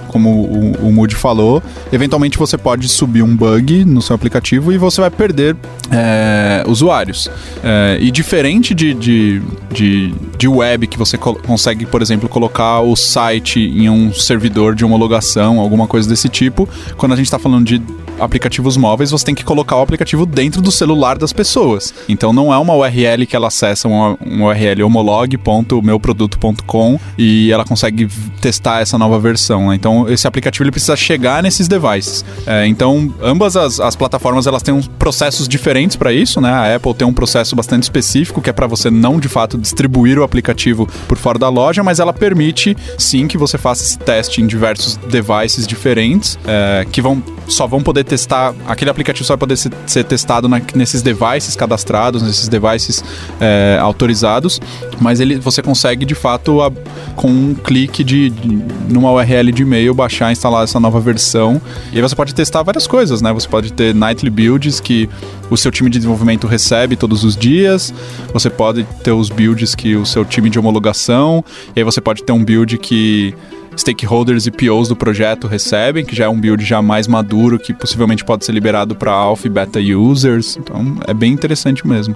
[0.10, 4.78] como o, o Moody falou, eventualmente você pode subir um bug no seu aplicativo e
[4.78, 5.56] você vai perder
[5.90, 7.30] é, usuários.
[7.64, 12.94] É, e diferente de, de, de, de, web, que você consegue, por exemplo, colocar o
[12.94, 17.66] site em um servidor de homologação, alguma coisa desse tipo, quando a gente está falando
[17.66, 17.82] de
[18.20, 21.94] aplicativos móveis, você tem que colocar o aplicativo dentro do celular das pessoas.
[22.08, 28.08] Então não é uma URL que ela acessa uma, uma URL homolog.meuproduto.com e ela consegue
[28.42, 29.70] testar essa nova versão.
[29.70, 29.76] Né?
[29.76, 32.24] Então esse aplicativo ele precisa chegar nesses devices.
[32.46, 36.50] É, então ambas as, as plataformas elas têm processos diferentes para isso, né?
[36.50, 40.18] A Apple tem um processo bastante específico que é para você não de fato distribuir
[40.20, 44.42] o aplicativo por fora da loja, mas ela permite sim que você faça esse teste
[44.42, 49.40] em diversos devices diferentes é, que vão só vão poder testar, aquele aplicativo só vai
[49.40, 53.04] poder ser, ser testado na, nesses devices cadastrados, nesses devices
[53.40, 54.60] é, autorizados,
[55.00, 56.72] mas ele, você consegue de fato, a,
[57.16, 61.62] com um clique de, de, numa URL de e-mail, baixar e instalar essa nova versão.
[61.92, 63.32] E aí você pode testar várias coisas, né?
[63.34, 65.10] Você pode ter nightly builds que
[65.50, 67.94] o seu time de desenvolvimento recebe todos os dias,
[68.34, 71.44] você pode ter os builds que o seu time de homologação,
[71.76, 73.36] e aí você pode ter um build que
[73.78, 77.74] stakeholders e POs do projeto recebem, que já é um build já mais maduro, que
[77.74, 80.58] possivelmente pode ser liberado para alpha e beta users.
[80.58, 82.16] Então é bem interessante mesmo.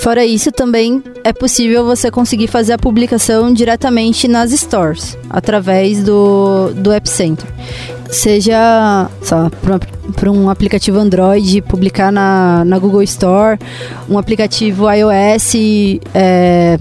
[0.00, 6.70] Fora isso, também é possível você conseguir fazer a publicação diretamente nas stores, através do,
[6.74, 7.46] do App Center.
[8.10, 9.08] Seja
[10.14, 13.58] para um aplicativo Android publicar na, na Google Store,
[14.08, 15.54] um aplicativo iOS
[16.14, 16.78] é,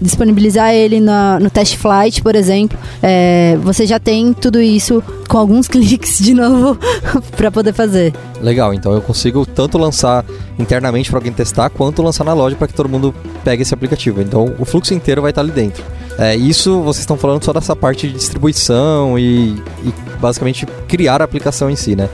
[0.00, 2.78] disponibilizar ele na, no Test Flight, por exemplo.
[3.02, 6.78] É, você já tem tudo isso com alguns cliques de novo
[7.36, 8.12] para poder fazer.
[8.40, 10.24] Legal, então eu consigo tanto lançar
[10.58, 14.20] internamente para alguém testar, quanto lançar na loja para que todo mundo pegue esse aplicativo.
[14.20, 15.82] Então o fluxo inteiro vai estar ali dentro.
[16.18, 21.24] É, isso vocês estão falando só dessa parte de distribuição e, e basicamente criar a
[21.24, 22.08] aplicação em si, né?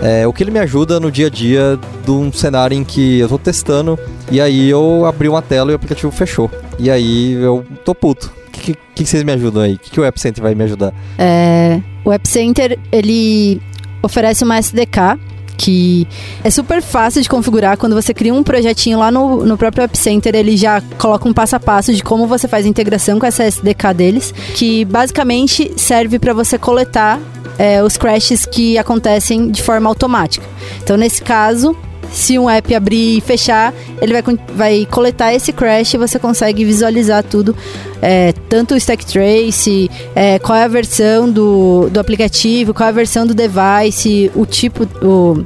[0.00, 3.20] É, o que ele me ajuda no dia a dia de um cenário em que
[3.20, 3.96] eu tô testando
[4.30, 6.50] e aí eu abri uma tela e o aplicativo fechou.
[6.78, 8.32] E aí eu tô puto.
[8.48, 9.74] O que, que, que, vocês me ajudam aí?
[9.74, 10.92] O que, que o App Center vai me ajudar?
[11.16, 13.60] É, o App Center, ele
[14.02, 15.18] oferece uma SDK
[15.56, 16.08] que
[16.42, 17.76] é super fácil de configurar.
[17.76, 21.32] Quando você cria um projetinho lá no, no próprio App Center, ele já coloca um
[21.32, 25.72] passo a passo de como você faz a integração com essa SDK deles, que basicamente
[25.76, 27.20] serve para você coletar
[27.58, 30.46] é, os crashes que acontecem de forma automática.
[30.82, 31.76] Então, nesse caso,
[32.12, 34.22] se um app abrir e fechar, ele vai,
[34.54, 37.56] vai coletar esse crash e você consegue visualizar tudo,
[38.00, 42.90] é, tanto o stack trace, é, qual é a versão do, do aplicativo, qual é
[42.90, 45.42] a versão do device, o tipo, o,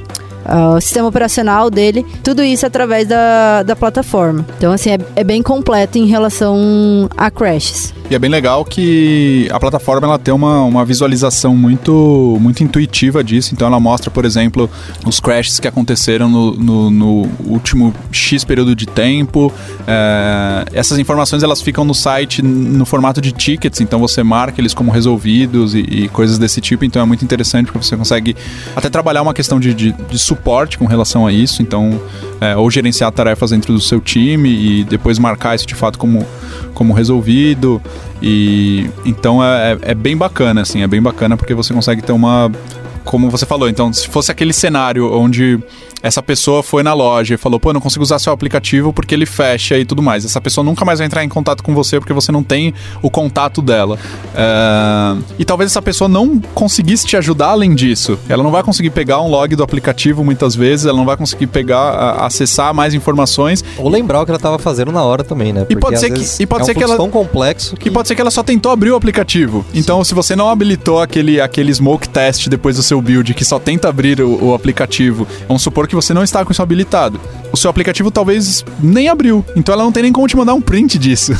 [0.77, 4.45] o sistema operacional dele, tudo isso através da, da plataforma.
[4.59, 7.95] Então, assim, é, é bem completo em relação a crashes.
[8.09, 13.23] E é bem legal que a plataforma ela tem uma, uma visualização muito, muito intuitiva
[13.25, 13.53] disso.
[13.53, 14.71] Então ela mostra, por exemplo,
[15.05, 19.53] os crashes que aconteceram no, no, no último X período de tempo.
[19.89, 24.73] É, essas informações elas ficam no site no formato de tickets, então você marca eles
[24.73, 26.85] como resolvidos e, e coisas desse tipo.
[26.85, 28.37] Então é muito interessante porque você consegue
[28.77, 31.61] até trabalhar uma questão de, de, de suporte com relação a isso.
[31.61, 32.01] Então,
[32.41, 36.25] é, ou gerenciar tarefas dentro do seu time e depois marcar isso de fato como,
[36.73, 37.83] como resolvido.
[38.23, 42.13] E então é, é, é bem bacana, assim, é bem bacana porque você consegue ter
[42.13, 42.51] uma
[43.07, 45.59] como você falou, então, se fosse aquele cenário onde
[46.03, 49.27] essa pessoa foi na loja e falou, pô, não consigo usar seu aplicativo porque ele
[49.27, 50.25] fecha e tudo mais.
[50.25, 53.11] Essa pessoa nunca mais vai entrar em contato com você porque você não tem o
[53.11, 53.99] contato dela.
[54.35, 55.17] É...
[55.39, 58.19] E talvez essa pessoa não conseguisse te ajudar além disso.
[58.29, 61.47] Ela não vai conseguir pegar um log do aplicativo muitas vezes, ela não vai conseguir
[61.47, 63.65] pegar, acessar mais informações.
[63.79, 65.61] Ou lembrar o que ela estava fazendo na hora também, né?
[65.61, 67.89] Porque e pode ser que, e pode é um ser que ela tão complexo que...
[67.89, 69.65] E pode ser que ela só tentou abrir o aplicativo.
[69.73, 69.79] Sim.
[69.79, 73.59] Então, se você não habilitou aquele, aquele smoke test depois do seu build que só
[73.59, 77.21] tenta abrir o, o aplicativo, vamos supor que você não está com isso habilitado.
[77.53, 79.45] O seu aplicativo talvez nem abriu.
[79.55, 81.33] Então ela não tem nem como te mandar um print disso.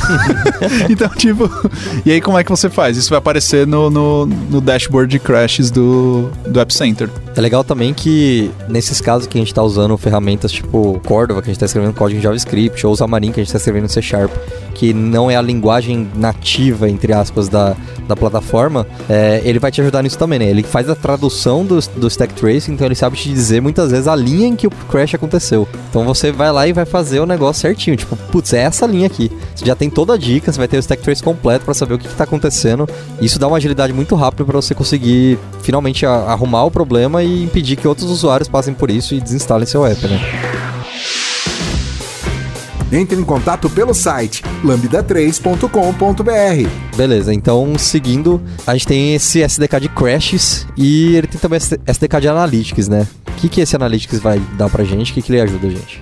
[0.89, 1.49] então, tipo.
[2.05, 2.97] E aí, como é que você faz?
[2.97, 7.09] Isso vai aparecer no, no, no dashboard de crashes do, do App Center.
[7.35, 11.47] É legal também que, nesses casos que a gente está usando ferramentas tipo Cordova, que
[11.47, 13.89] a gente está escrevendo código em JavaScript, ou Xamarin, que a gente está escrevendo em
[13.89, 14.31] C Sharp,
[14.73, 17.75] que não é a linguagem nativa, entre aspas, da,
[18.07, 20.49] da plataforma, é, ele vai te ajudar nisso também, né?
[20.49, 24.07] Ele faz a tradução do, do stack tracing, então ele sabe te dizer muitas vezes
[24.07, 25.67] a linha em que o crash aconteceu.
[25.89, 27.97] Então você vai lá e vai fazer o negócio certinho.
[27.97, 29.31] Tipo, putz, é essa linha aqui.
[29.55, 31.95] Você já tem toda a dica, você vai ter o stack trace completo para saber
[31.95, 32.87] o que, está acontecendo.
[33.21, 37.75] Isso dá uma agilidade muito rápida para você conseguir finalmente arrumar o problema e impedir
[37.75, 40.46] que outros usuários passem por isso e desinstalem seu app, né?
[42.91, 46.69] Entre em contato pelo site lambda3.com.br.
[46.95, 51.79] Beleza, então seguindo, a gente tem esse SDK de crashes e ele tem também esse
[51.85, 53.05] SDK de analytics, né?
[53.27, 55.11] O que, que esse analytics vai dar pra gente?
[55.11, 56.01] O que, que ele ajuda a gente?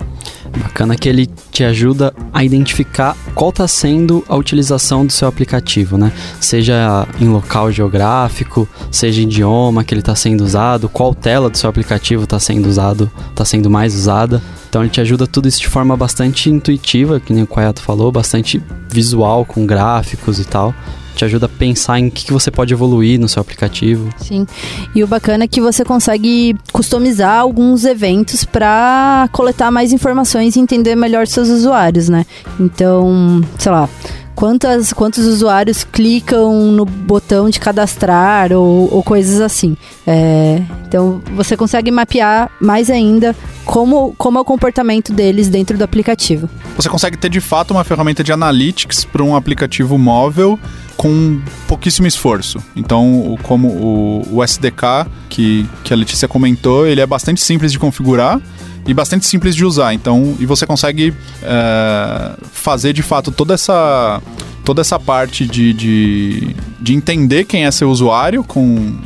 [0.58, 5.98] Bacana que ele te ajuda a identificar qual está sendo a utilização do seu aplicativo,
[5.98, 6.14] né?
[6.40, 11.58] Seja em local geográfico, seja em idioma que ele está sendo usado, qual tela do
[11.58, 14.42] seu aplicativo está sendo usado, está sendo mais usada.
[14.70, 18.12] Então ele te ajuda tudo isso de forma bastante intuitiva, que nem o Quayato falou,
[18.12, 20.74] bastante visual, com gráficos e tal
[21.16, 24.10] te ajuda a pensar em que, que você pode evoluir no seu aplicativo.
[24.18, 24.46] Sim.
[24.94, 30.60] E o bacana é que você consegue customizar alguns eventos para coletar mais informações e
[30.60, 32.26] entender melhor seus usuários, né?
[32.60, 33.90] Então, sei lá,
[34.36, 39.78] quantas, quantos usuários clicam no botão de cadastrar ou, ou coisas assim.
[40.06, 45.84] É, então você consegue mapear mais ainda como, como é o comportamento deles dentro do
[45.84, 46.50] aplicativo.
[46.76, 50.60] Você consegue ter de fato uma ferramenta de analytics para um aplicativo móvel
[51.06, 52.58] com pouquíssimo esforço.
[52.76, 57.78] Então, como o, o SDK que, que a Letícia comentou, ele é bastante simples de
[57.78, 58.42] configurar
[58.88, 59.94] e bastante simples de usar.
[59.94, 61.14] Então, e você consegue
[61.44, 64.20] é, fazer de fato toda essa
[64.64, 68.98] toda essa parte de, de, de, entender quem é seu usuário, com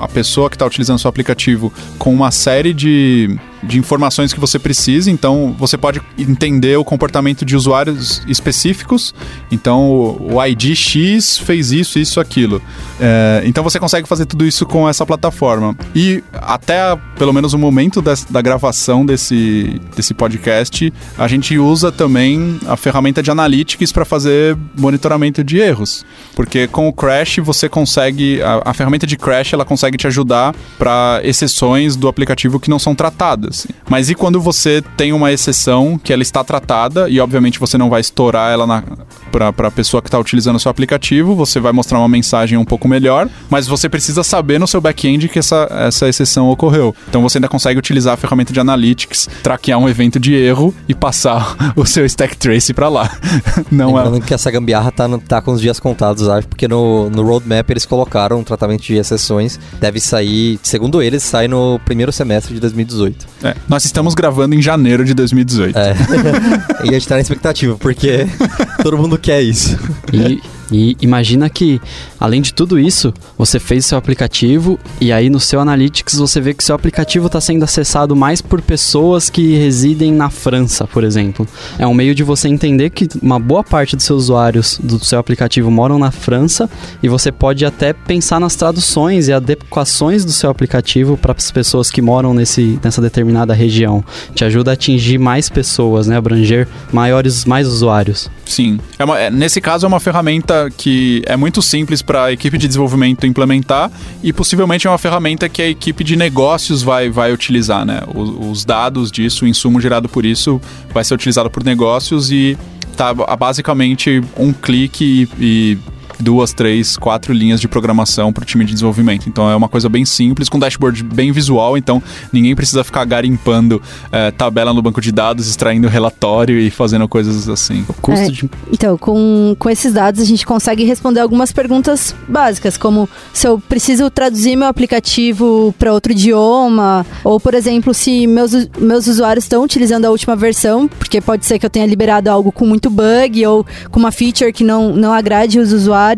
[0.00, 4.58] a pessoa que está utilizando seu aplicativo, com uma série de de informações que você
[4.58, 5.10] precisa.
[5.10, 9.14] Então, você pode entender o comportamento de usuários específicos.
[9.50, 12.60] Então, o ID X fez isso, isso, aquilo.
[13.00, 15.76] É, então, você consegue fazer tudo isso com essa plataforma.
[15.94, 21.90] E até, pelo menos, o momento des, da gravação desse, desse podcast, a gente usa
[21.90, 26.04] também a ferramenta de Analytics para fazer monitoramento de erros.
[26.34, 28.42] Porque com o Crash, você consegue...
[28.42, 32.78] A, a ferramenta de Crash, ela consegue te ajudar para exceções do aplicativo que não
[32.78, 33.68] são tratadas assim.
[33.88, 37.88] Mas e quando você tem uma exceção que ela está tratada e obviamente você não
[37.88, 38.84] vai estourar ela
[39.30, 42.64] para a pessoa que está utilizando o seu aplicativo, você vai mostrar uma mensagem um
[42.64, 46.94] pouco melhor, mas você precisa saber no seu back-end que essa, essa exceção ocorreu.
[47.08, 50.94] Então você ainda consegue utilizar a ferramenta de analytics, traquear um evento de erro e
[50.94, 53.10] passar o seu stack trace para lá.
[53.70, 54.26] não é Lembrando é...
[54.26, 57.68] que essa gambiarra tá, no, tá com os dias contados, acho, porque no, no roadmap
[57.70, 62.60] eles colocaram um tratamento de exceções, deve sair, segundo eles, sai no primeiro semestre de
[62.60, 63.26] 2018.
[63.44, 65.78] É, nós estamos gravando em janeiro de 2018.
[65.78, 65.94] É.
[66.84, 68.26] e a gente tá na expectativa, porque
[68.82, 69.78] todo mundo quer isso.
[70.10, 70.42] E
[70.74, 71.80] e imagina que,
[72.18, 76.52] além de tudo isso, você fez seu aplicativo e aí no seu Analytics você vê
[76.52, 81.46] que seu aplicativo está sendo acessado mais por pessoas que residem na França, por exemplo.
[81.78, 85.20] É um meio de você entender que uma boa parte dos seus usuários do seu
[85.20, 86.68] aplicativo moram na França
[87.00, 91.88] e você pode até pensar nas traduções e adequações do seu aplicativo para as pessoas
[91.88, 94.04] que moram nesse, nessa determinada região.
[94.34, 96.16] Te ajuda a atingir mais pessoas, né?
[96.16, 98.28] abranger maiores, mais usuários.
[98.44, 98.78] Sim.
[98.98, 102.58] É uma, é, nesse caso é uma ferramenta que é muito simples para a equipe
[102.58, 103.90] de desenvolvimento implementar
[104.22, 108.02] e possivelmente é uma ferramenta que a equipe de negócios vai, vai utilizar, né?
[108.14, 110.60] Os, os dados disso, o insumo gerado por isso,
[110.92, 112.56] vai ser utilizado por negócios e
[112.96, 115.78] tá basicamente um clique e, e
[116.24, 119.28] duas, três, quatro linhas de programação para o time de desenvolvimento.
[119.28, 123.80] Então é uma coisa bem simples, com dashboard bem visual, então ninguém precisa ficar garimpando
[124.10, 127.84] é, tabela no banco de dados, extraindo relatório e fazendo coisas assim.
[127.88, 128.50] O custo É, de.
[128.72, 133.58] Então, com, com esses dados a gente consegue responder algumas perguntas básicas, como se eu
[133.58, 139.62] preciso traduzir meu aplicativo para outro idioma, ou, por exemplo, se meus, meus usuários estão
[139.62, 143.46] utilizando a última versão, porque pode ser que eu tenha liberado algo com muito bug
[143.46, 146.13] ou com uma feature que não, não agrade os usuários,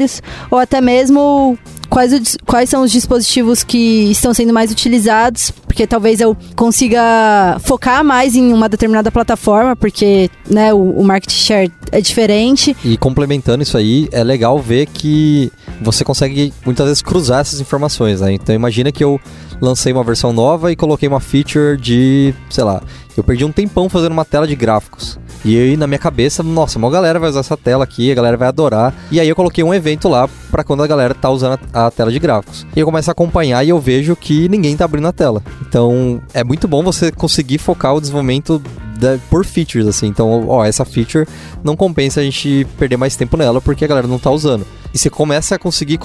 [0.50, 5.87] ou até mesmo quais, o quais são os dispositivos que estão sendo mais utilizados, porque
[5.87, 11.72] talvez eu consiga focar mais em uma determinada plataforma, porque né, o, o market share
[11.92, 12.76] é diferente.
[12.85, 18.20] E complementando isso aí, é legal ver que você consegue muitas vezes cruzar essas informações,
[18.20, 18.32] né?
[18.32, 19.20] Então imagina que eu
[19.61, 22.82] lancei uma versão nova e coloquei uma feature de, sei lá,
[23.16, 25.18] eu perdi um tempão fazendo uma tela de gráficos.
[25.44, 28.37] E aí na minha cabeça, nossa, uma galera vai usar essa tela aqui, a galera
[28.37, 28.92] vai adorar.
[29.11, 31.90] E aí eu coloquei um evento lá pra quando a galera tá usando a, a
[31.90, 32.66] tela de gráficos.
[32.75, 35.42] E eu começo a acompanhar e eu vejo que ninguém tá abrindo a tela.
[35.68, 38.61] Então é muito bom você conseguir focar o desenvolvimento
[38.99, 40.07] da- por features, assim.
[40.07, 41.27] Então, ó, essa feature
[41.62, 44.66] não compensa a gente perder mais tempo nela porque a galera não tá usando.
[44.96, 45.98] E você começa a conseguir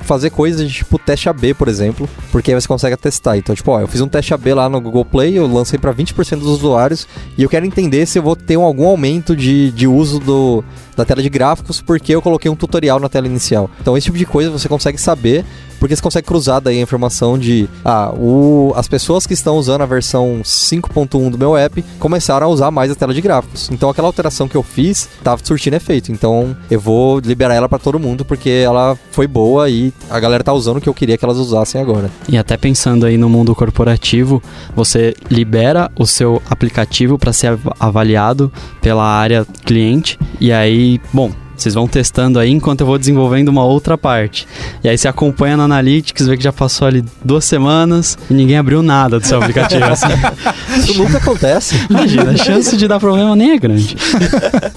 [0.00, 3.36] fazer coisas tipo teste AB, por exemplo, porque aí você consegue testar.
[3.36, 5.92] Então, tipo, ó, eu fiz um teste AB lá no Google Play, eu lancei para
[5.92, 7.06] 20% dos usuários
[7.36, 10.64] e eu quero entender se eu vou ter um- algum aumento de, de uso do,
[10.96, 13.68] da tela de gráficos porque eu coloquei um tutorial na tela inicial.
[13.82, 15.44] Então, esse tipo de coisa você consegue saber
[15.78, 19.82] porque você consegue cruzar daí a informação de ah, o, as pessoas que estão usando
[19.82, 23.70] a versão 5.1 do meu app começaram a usar mais a tela de gráficos.
[23.70, 26.10] Então aquela alteração que eu fiz estava surtindo efeito.
[26.10, 30.44] Então eu vou liberar ela para todo mundo porque ela foi boa e a galera
[30.44, 32.10] tá usando o que eu queria que elas usassem agora.
[32.28, 34.42] E até pensando aí no mundo corporativo,
[34.76, 40.18] você libera o seu aplicativo para ser av- avaliado pela área cliente.
[40.40, 44.46] E aí, bom, vocês vão testando aí enquanto eu vou desenvolvendo uma outra parte.
[44.84, 48.56] E aí você acompanha no Analytics, vê que já passou ali duas semanas e ninguém
[48.56, 49.84] abriu nada do seu aplicativo.
[49.86, 50.06] assim.
[50.78, 51.74] Isso nunca acontece.
[51.90, 53.96] Imagina, a chance de dar problema nem é grande.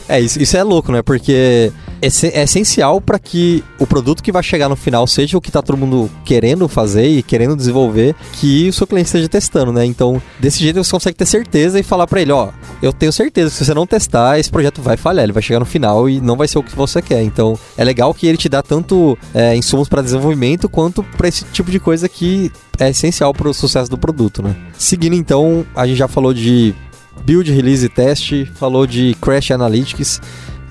[0.09, 1.01] É, isso, isso é louco, né?
[1.01, 5.41] Porque é, se- essencial para que o produto que vai chegar no final seja o
[5.41, 9.71] que tá todo mundo querendo fazer e querendo desenvolver, que o seu cliente esteja testando,
[9.71, 9.85] né?
[9.85, 12.49] Então, desse jeito você consegue ter certeza e falar para ele, ó,
[12.81, 15.59] eu tenho certeza que se você não testar, esse projeto vai falhar, ele vai chegar
[15.59, 17.21] no final e não vai ser o que você quer.
[17.21, 21.45] Então, é legal que ele te dá tanto é, insumos para desenvolvimento quanto para esse
[21.45, 24.55] tipo de coisa que é essencial para o sucesso do produto, né?
[24.77, 26.73] Seguindo então, a gente já falou de
[27.25, 30.19] build, release e teste, falou de Crash Analytics.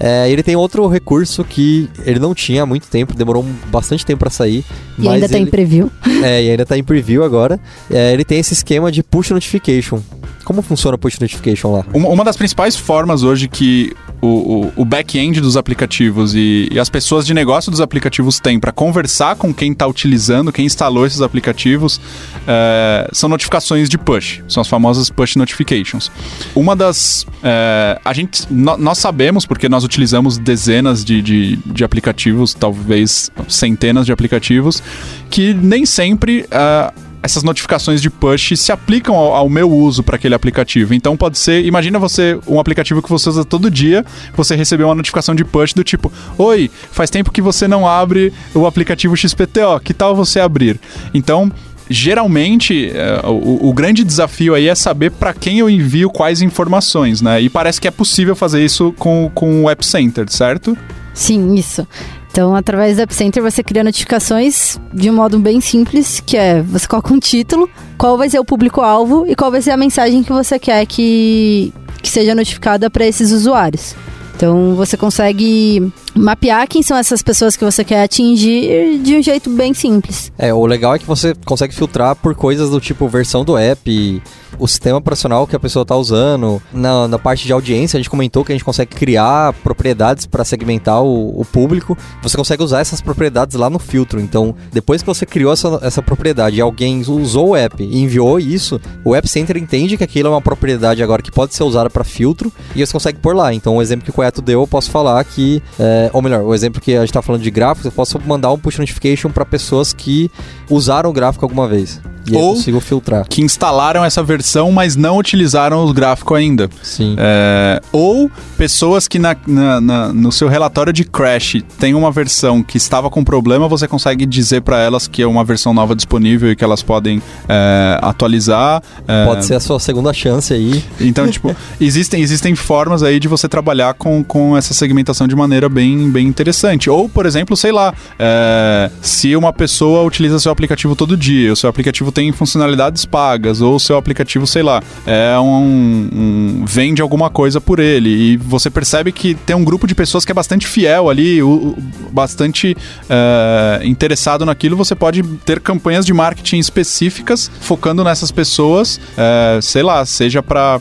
[0.02, 4.20] É, ele tem outro recurso que ele não tinha há muito tempo, demorou bastante tempo
[4.20, 4.64] para sair.
[4.98, 5.90] E ainda tá em ele, preview.
[6.24, 7.60] é, e ainda tá em preview agora.
[7.90, 10.00] É, ele tem esse esquema de push notification.
[10.44, 11.84] Como funciona o push notification lá?
[11.92, 16.78] Uma, uma das principais formas hoje que o, o, o back-end dos aplicativos e, e
[16.78, 21.06] as pessoas de negócio dos aplicativos têm para conversar com quem está utilizando, quem instalou
[21.06, 22.00] esses aplicativos,
[22.46, 24.42] é, são notificações de push.
[24.48, 26.10] São as famosas push notifications.
[26.54, 27.26] Uma das.
[27.42, 33.30] é, a gente, nó- nós sabemos, porque nós utilizamos dezenas de, de, de aplicativos, talvez
[33.48, 34.82] centenas de aplicativos,
[35.30, 36.46] que nem sempre.
[36.50, 40.94] é, essas notificações de push se aplicam ao, ao meu uso para aquele aplicativo.
[40.94, 44.04] Então pode ser, imagina você um aplicativo que você usa todo dia,
[44.34, 48.32] você recebeu uma notificação de push do tipo: "Oi, faz tempo que você não abre
[48.54, 50.80] o aplicativo XPTO, que tal você abrir?".
[51.12, 51.52] Então,
[51.88, 57.20] geralmente é, o, o grande desafio aí é saber para quem eu envio quais informações,
[57.20, 57.40] né?
[57.40, 60.78] E parece que é possível fazer isso com, com o App Center, certo?
[61.12, 61.86] Sim, isso.
[62.30, 66.62] Então, através do App Center, você cria notificações de um modo bem simples, que é
[66.62, 70.22] você coloca um título, qual vai ser o público-alvo e qual vai ser a mensagem
[70.22, 73.96] que você quer que, que seja notificada para esses usuários.
[74.36, 79.50] Então, você consegue mapear quem são essas pessoas que você quer atingir de um jeito
[79.50, 80.32] bem simples.
[80.38, 84.22] É, o legal é que você consegue filtrar por coisas do tipo versão do app,
[84.58, 86.60] o sistema operacional que a pessoa está usando.
[86.72, 90.44] Na, na parte de audiência, a gente comentou que a gente consegue criar propriedades para
[90.44, 91.96] segmentar o, o público.
[92.22, 94.20] Você consegue usar essas propriedades lá no filtro.
[94.20, 98.38] Então, depois que você criou essa, essa propriedade e alguém usou o app e enviou
[98.38, 101.88] isso, o App Center entende que aquilo é uma propriedade agora que pode ser usada
[101.90, 103.52] para filtro e você consegue pôr lá.
[103.52, 106.54] Então, o exemplo que o Coeto deu, eu posso falar que, é, ou melhor, o
[106.54, 109.44] exemplo que a gente está falando de gráficos, eu posso mandar um push notification para
[109.44, 110.30] pessoas que
[110.68, 112.00] usaram o gráfico alguma vez.
[112.26, 113.26] E aí eu Ou- consigo filtrar.
[113.28, 114.39] Que instalaram essa versão,
[114.72, 116.68] mas não utilizaram o gráfico ainda.
[116.82, 117.14] Sim.
[117.18, 122.62] É, ou pessoas que na, na- na- no seu relatório de crash tem uma versão
[122.62, 126.50] que estava com problema, você consegue dizer para elas que é uma versão nova disponível
[126.50, 128.82] e que elas podem é, atualizar.
[129.08, 130.82] É, Pode ser a sua segunda chance aí.
[131.00, 135.68] Então, tipo, existem, existem formas aí de você trabalhar com, com essa segmentação de maneira
[135.68, 136.88] bem, bem interessante.
[136.90, 141.56] Ou, por exemplo, sei lá, é, se uma pessoa utiliza seu aplicativo todo dia, o
[141.56, 144.10] seu aplicativo tem funcionalidades pagas, ou o seu aplicativo,
[144.46, 149.56] sei lá, é um, um- vende alguma coisa por ele, e você percebe que tem
[149.56, 151.76] um grupo de pessoas que é bastante fiel ali, o-
[152.12, 152.76] bastante
[153.08, 159.82] é, interessado naquilo, você pode ter campanhas de marketing específicas focando nessas pessoas, é, sei
[159.82, 160.80] lá, seja para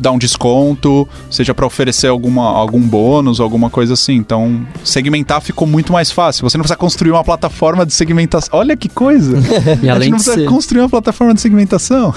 [0.00, 4.14] dar um desconto, seja para oferecer alguma, algum bônus, alguma coisa assim.
[4.14, 6.42] Então, segmentar ficou muito mais fácil.
[6.50, 8.48] Você não precisa construir uma plataforma de segmentação.
[8.58, 9.38] Olha que coisa!
[9.60, 12.12] E A gente além não precisa ser, construir uma plataforma de segmentação.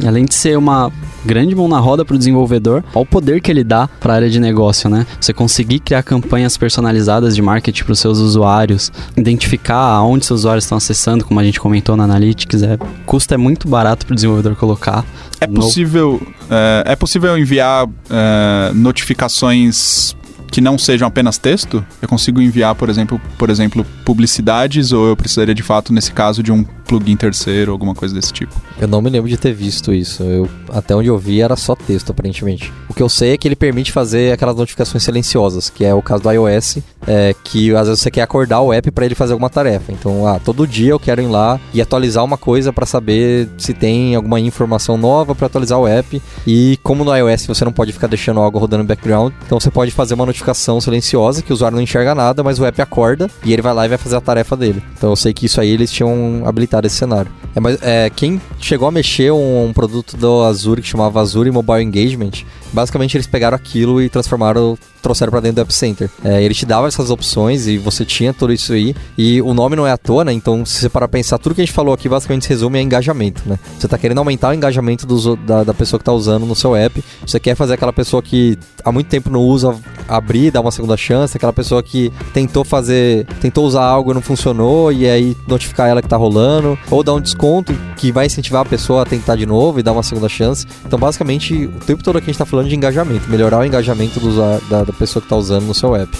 [0.00, 0.90] E além de ser uma
[1.24, 4.16] grande mão na roda para o desenvolvedor, olha o poder que ele dá para a
[4.16, 5.06] área de negócio, né?
[5.20, 10.64] Você conseguir criar campanhas personalizadas de marketing para os seus usuários, identificar aonde seus usuários
[10.64, 14.14] estão acessando, como a gente comentou na Analytics, é, custo é muito barato para o
[14.14, 15.04] desenvolvedor colocar.
[15.40, 16.20] É No- possível,
[16.50, 20.16] é, é possível enviar é, notificações
[20.50, 21.84] que não sejam apenas texto?
[22.00, 26.42] Eu consigo enviar, por exemplo, por exemplo, publicidades ou eu precisaria de fato nesse caso
[26.42, 28.54] de um plugin terceiro, alguma coisa desse tipo?
[28.80, 30.22] Eu não me lembro de ter visto isso.
[30.22, 32.72] Eu, até onde eu vi era só texto, aparentemente.
[32.88, 36.00] O que eu sei é que ele permite fazer aquelas notificações silenciosas, que é o
[36.00, 39.34] caso do iOS, é, que às vezes você quer acordar o app para ele fazer
[39.34, 39.92] alguma tarefa.
[39.92, 43.74] Então, ah, todo dia eu quero ir lá e atualizar uma coisa para saber se
[43.74, 46.22] tem alguma informação nova para atualizar o app.
[46.46, 49.70] E como no iOS você não pode ficar deixando algo rodando no background, então você
[49.70, 53.28] pode fazer uma notificação silenciosa que o usuário não enxerga nada, mas o app acorda
[53.44, 54.82] e ele vai lá e vai fazer a tarefa dele.
[54.96, 57.30] Então eu sei que isso aí eles tinham habilitado esse cenário.
[57.54, 61.50] É, mas é, quem chegou a mexer um, um produto do Azure que chamava Azure
[61.50, 66.10] Mobile Engagement, basicamente eles pegaram aquilo e transformaram, trouxeram para dentro do App Center.
[66.24, 68.94] É, ele te dava essas opções e você tinha tudo isso aí.
[69.16, 70.32] E o nome não é à toa, né?
[70.32, 72.82] Então, se você parar pensar, tudo que a gente falou aqui basicamente se resume a
[72.82, 73.58] engajamento, né?
[73.78, 76.54] Você tá querendo aumentar o engajamento dos o- da, da pessoa que tá usando no
[76.54, 77.02] seu app.
[77.26, 79.74] Você quer fazer aquela pessoa que há muito tempo não usa
[80.08, 84.22] abrir, dar uma segunda chance, aquela pessoa que tentou fazer, tentou usar algo e não
[84.22, 88.62] funcionou e aí notificar ela que tá rolando, ou dar um desconto que vai incentivar
[88.62, 90.66] a pessoa a tentar de novo e dar uma segunda chance.
[90.86, 94.18] Então, basicamente, o tempo todo aqui a gente tá falando de engajamento, melhorar o engajamento
[94.18, 96.10] do usuário- da, da pessoa que tá usando no seu app.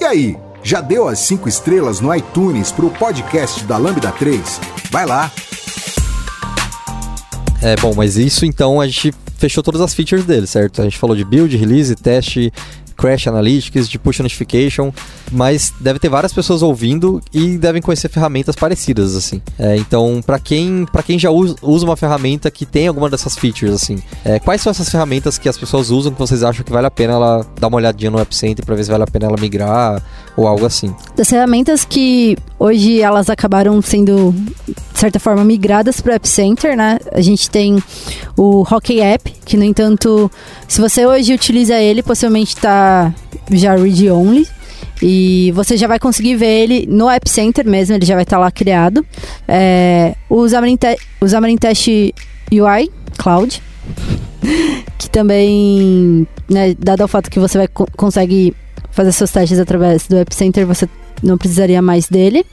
[0.00, 4.60] E aí, já deu as 5 estrelas no iTunes pro podcast da Lambda 3?
[4.90, 5.30] Vai lá!
[7.62, 10.80] É, bom, mas isso então a gente fechou todas as features dele, certo?
[10.80, 12.52] A gente falou de build, release, teste,
[12.92, 14.92] crash analytics, de push notification,
[15.30, 19.40] mas deve ter várias pessoas ouvindo e devem conhecer ferramentas parecidas, assim.
[19.58, 23.36] É, então, para quem, pra quem já usa, usa uma ferramenta que tem alguma dessas
[23.36, 26.72] features, assim, é, quais são essas ferramentas que as pessoas usam que vocês acham que
[26.72, 29.06] vale a pena ela dar uma olhadinha no App Center pra ver se vale a
[29.06, 30.02] pena ela migrar
[30.36, 30.94] ou algo assim?
[31.16, 34.34] Das ferramentas que hoje elas acabaram sendo,
[35.02, 36.98] certa forma, migradas para o App Center, né?
[37.12, 37.82] A gente tem
[38.36, 40.30] o Hockey App, que, no entanto,
[40.66, 43.12] se você hoje utiliza ele, possivelmente está
[43.50, 44.46] já read-only.
[45.04, 48.38] E você já vai conseguir ver ele no App Center mesmo, ele já vai estar
[48.38, 49.04] lá criado.
[49.48, 50.14] É,
[51.28, 53.60] Xamarin, Test UI Cloud,
[54.98, 58.54] que também, né, dado o fato que você vai co- consegue
[58.92, 60.88] fazer seus testes através do App Center, você
[61.20, 62.46] não precisaria mais dele.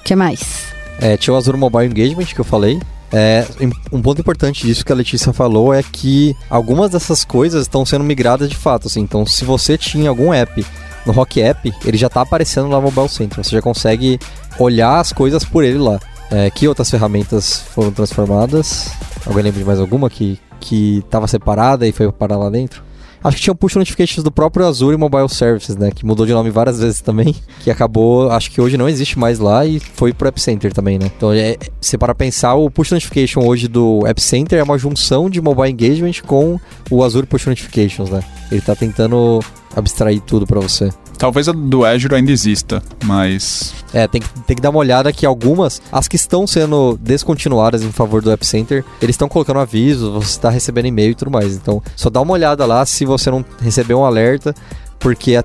[0.00, 0.74] O que mais?
[1.00, 2.80] É, tinha o Azure Mobile Engagement que eu falei.
[3.12, 3.46] É,
[3.92, 8.04] um ponto importante disso que a Letícia falou é que algumas dessas coisas estão sendo
[8.04, 8.88] migradas de fato.
[8.88, 10.64] Assim, então, se você tinha algum app
[11.04, 13.44] no Rock App, ele já está aparecendo lá no Mobile Center.
[13.44, 14.18] Você já consegue
[14.58, 16.00] olhar as coisas por ele lá.
[16.30, 18.90] É, que outras ferramentas foram transformadas?
[19.24, 22.82] Alguém lembra de mais alguma que que estava separada e foi parar lá dentro?
[23.22, 25.90] Acho que tinha o push notifications do próprio Azure Mobile Services, né?
[25.90, 27.34] Que mudou de nome várias vezes também.
[27.66, 31.00] Que acabou, acho que hoje não existe mais lá e foi pro App Center também,
[31.00, 31.10] né?
[31.16, 35.28] Então, é, se para pensar, o push notification hoje do App Center é uma junção
[35.28, 38.22] de mobile engagement com o Azure Push Notifications, né?
[38.52, 39.40] Ele tá tentando
[39.74, 40.90] abstrair tudo para você.
[41.18, 45.12] Talvez a do Azure ainda exista, mas É, tem que, tem que dar uma olhada
[45.12, 49.60] que algumas, as que estão sendo descontinuadas em favor do App Center, eles estão colocando
[49.60, 51.54] avisos, você está recebendo e-mail e tudo mais.
[51.54, 54.54] Então, só dá uma olhada lá se você não recebeu um alerta,
[54.98, 55.42] porque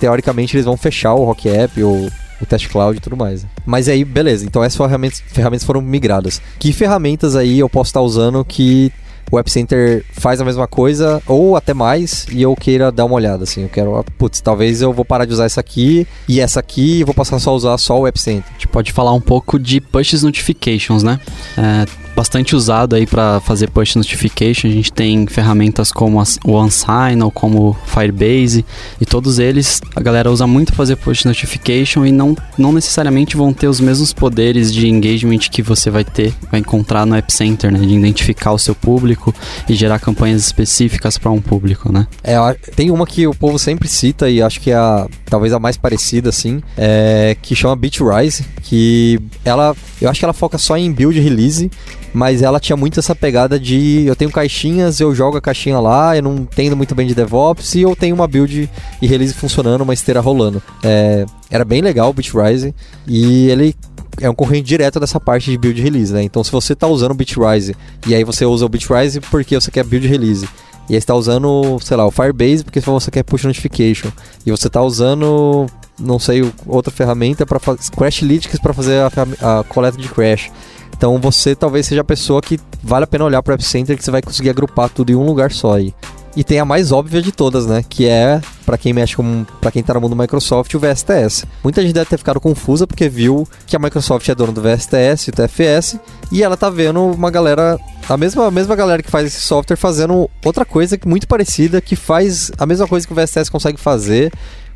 [0.00, 2.08] teoricamente eles vão fechar o Rock App ou
[2.40, 3.46] o Test Cloud e tudo mais.
[3.64, 4.44] Mas aí, beleza.
[4.44, 6.42] Então essas ferramentas, ferramentas foram migradas.
[6.58, 8.92] Que ferramentas aí eu posso estar usando que
[9.30, 13.14] o App Center faz a mesma coisa ou até mais e eu queira dar uma
[13.14, 13.62] olhada, assim.
[13.62, 17.00] Eu quero, ah, putz, talvez eu vou parar de usar essa aqui e essa aqui
[17.00, 18.44] e vou passar só a usar só o App Center.
[18.48, 21.18] A gente pode falar um pouco de push notifications, né?
[21.56, 24.68] É, bastante usado aí para fazer push notification.
[24.68, 28.64] A gente tem ferramentas como o Unsign ou como Firebase
[29.00, 33.52] e todos eles a galera usa muito fazer push notification e não, não necessariamente vão
[33.52, 37.72] ter os mesmos poderes de engagement que você vai ter, vai encontrar no App Center,
[37.72, 37.78] né?
[37.78, 39.34] De identificar o seu público
[39.68, 42.06] e gerar campanhas específicas para um público, né?
[42.22, 42.36] É,
[42.74, 45.76] tem uma que o povo sempre cita e acho que é a, talvez a mais
[45.76, 50.92] parecida assim, é, que chama Bitrise, que ela, eu acho que ela foca só em
[50.92, 51.70] build release
[52.12, 56.16] mas ela tinha muito essa pegada de eu tenho caixinhas, eu jogo a caixinha lá,
[56.16, 58.68] eu não entendo muito bem de DevOps e eu tenho uma build
[59.00, 60.62] e release funcionando, uma esteira rolando.
[60.82, 62.74] É, era bem legal o Bitrise
[63.06, 63.74] e ele
[64.20, 66.22] é um corrente direto dessa parte de build release, né?
[66.22, 67.74] Então se você está usando o Bitrise
[68.06, 70.46] e aí você usa o Bitrise porque você quer build release
[70.88, 74.10] e aí está usando, sei lá, o Firebase porque você quer push notification
[74.44, 75.66] e você está usando
[75.98, 80.50] não sei, outra ferramenta para fazer Crashlytics para fazer a, a coleta de crash.
[80.96, 83.96] Então você talvez seja a pessoa que vale a pena olhar para o App Center
[83.96, 85.94] que você vai conseguir agrupar tudo em um lugar só aí.
[86.34, 87.84] E tem a mais óbvia de todas, né?
[87.86, 89.44] Que é, para quem mexe com.
[89.60, 91.44] para quem tá no mundo Microsoft, o VSTS.
[91.62, 95.28] Muita gente deve ter ficado confusa porque viu que a Microsoft é dona do VSTS
[95.28, 95.98] e do TFS,
[96.30, 97.78] e ela tá vendo uma galera.
[98.08, 101.94] A mesma, a mesma galera que faz esse software fazendo outra coisa muito parecida, que
[101.94, 104.32] faz a mesma coisa que o VSTS consegue fazer,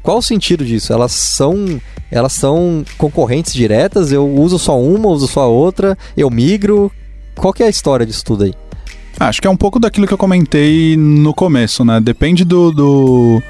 [0.07, 0.93] qual o sentido disso?
[0.93, 1.81] Elas são
[2.13, 4.13] elas são concorrentes diretas?
[4.13, 6.93] Eu uso só uma, uso só outra, eu migro?
[7.35, 8.55] Qual que é a história disso tudo aí?
[9.19, 12.01] Acho que é um pouco daquilo que eu comentei no começo, né?
[12.01, 13.43] Depende do, do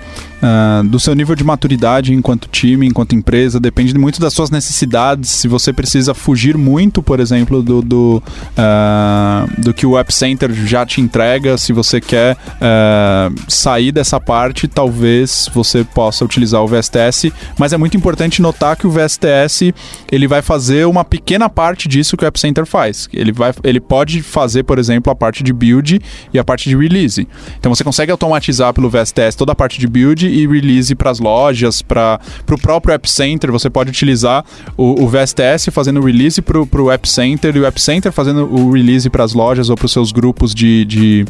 [0.42, 5.30] uh, do seu nível de maturidade enquanto time, enquanto empresa, depende muito das suas necessidades.
[5.30, 8.22] Se você precisa fugir muito, por exemplo, do, do,
[8.52, 14.20] uh, do que o App Center já te entrega, se você quer uh, sair dessa
[14.20, 19.74] parte, talvez você possa utilizar o VSTS, mas é muito importante notar que o VSTS
[20.10, 23.08] ele vai fazer uma pequena parte disso que o App Center faz.
[23.12, 26.00] Ele, vai, ele pode fazer, por exemplo, a parte de build
[26.32, 27.26] e a parte de release.
[27.58, 31.18] Então você consegue automatizar pelo VSTS toda a parte de build e release para as
[31.18, 32.20] lojas, para
[32.50, 33.50] o próprio App Center.
[33.52, 34.44] Você pode utilizar
[34.76, 38.72] o, o VSTS fazendo release para o App Center e o App Center fazendo o
[38.72, 41.24] release para as lojas ou para os seus grupos de, de,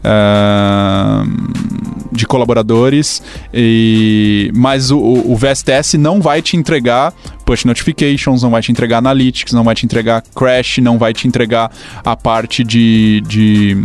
[0.00, 1.26] uh,
[2.12, 3.22] de colaboradores.
[3.52, 7.12] E, mas o, o VSTS não vai te entregar
[7.44, 11.28] push notifications, não vai te entregar analytics, não vai te entregar crash, não vai te
[11.28, 11.70] entregar
[12.04, 13.84] a parte de, de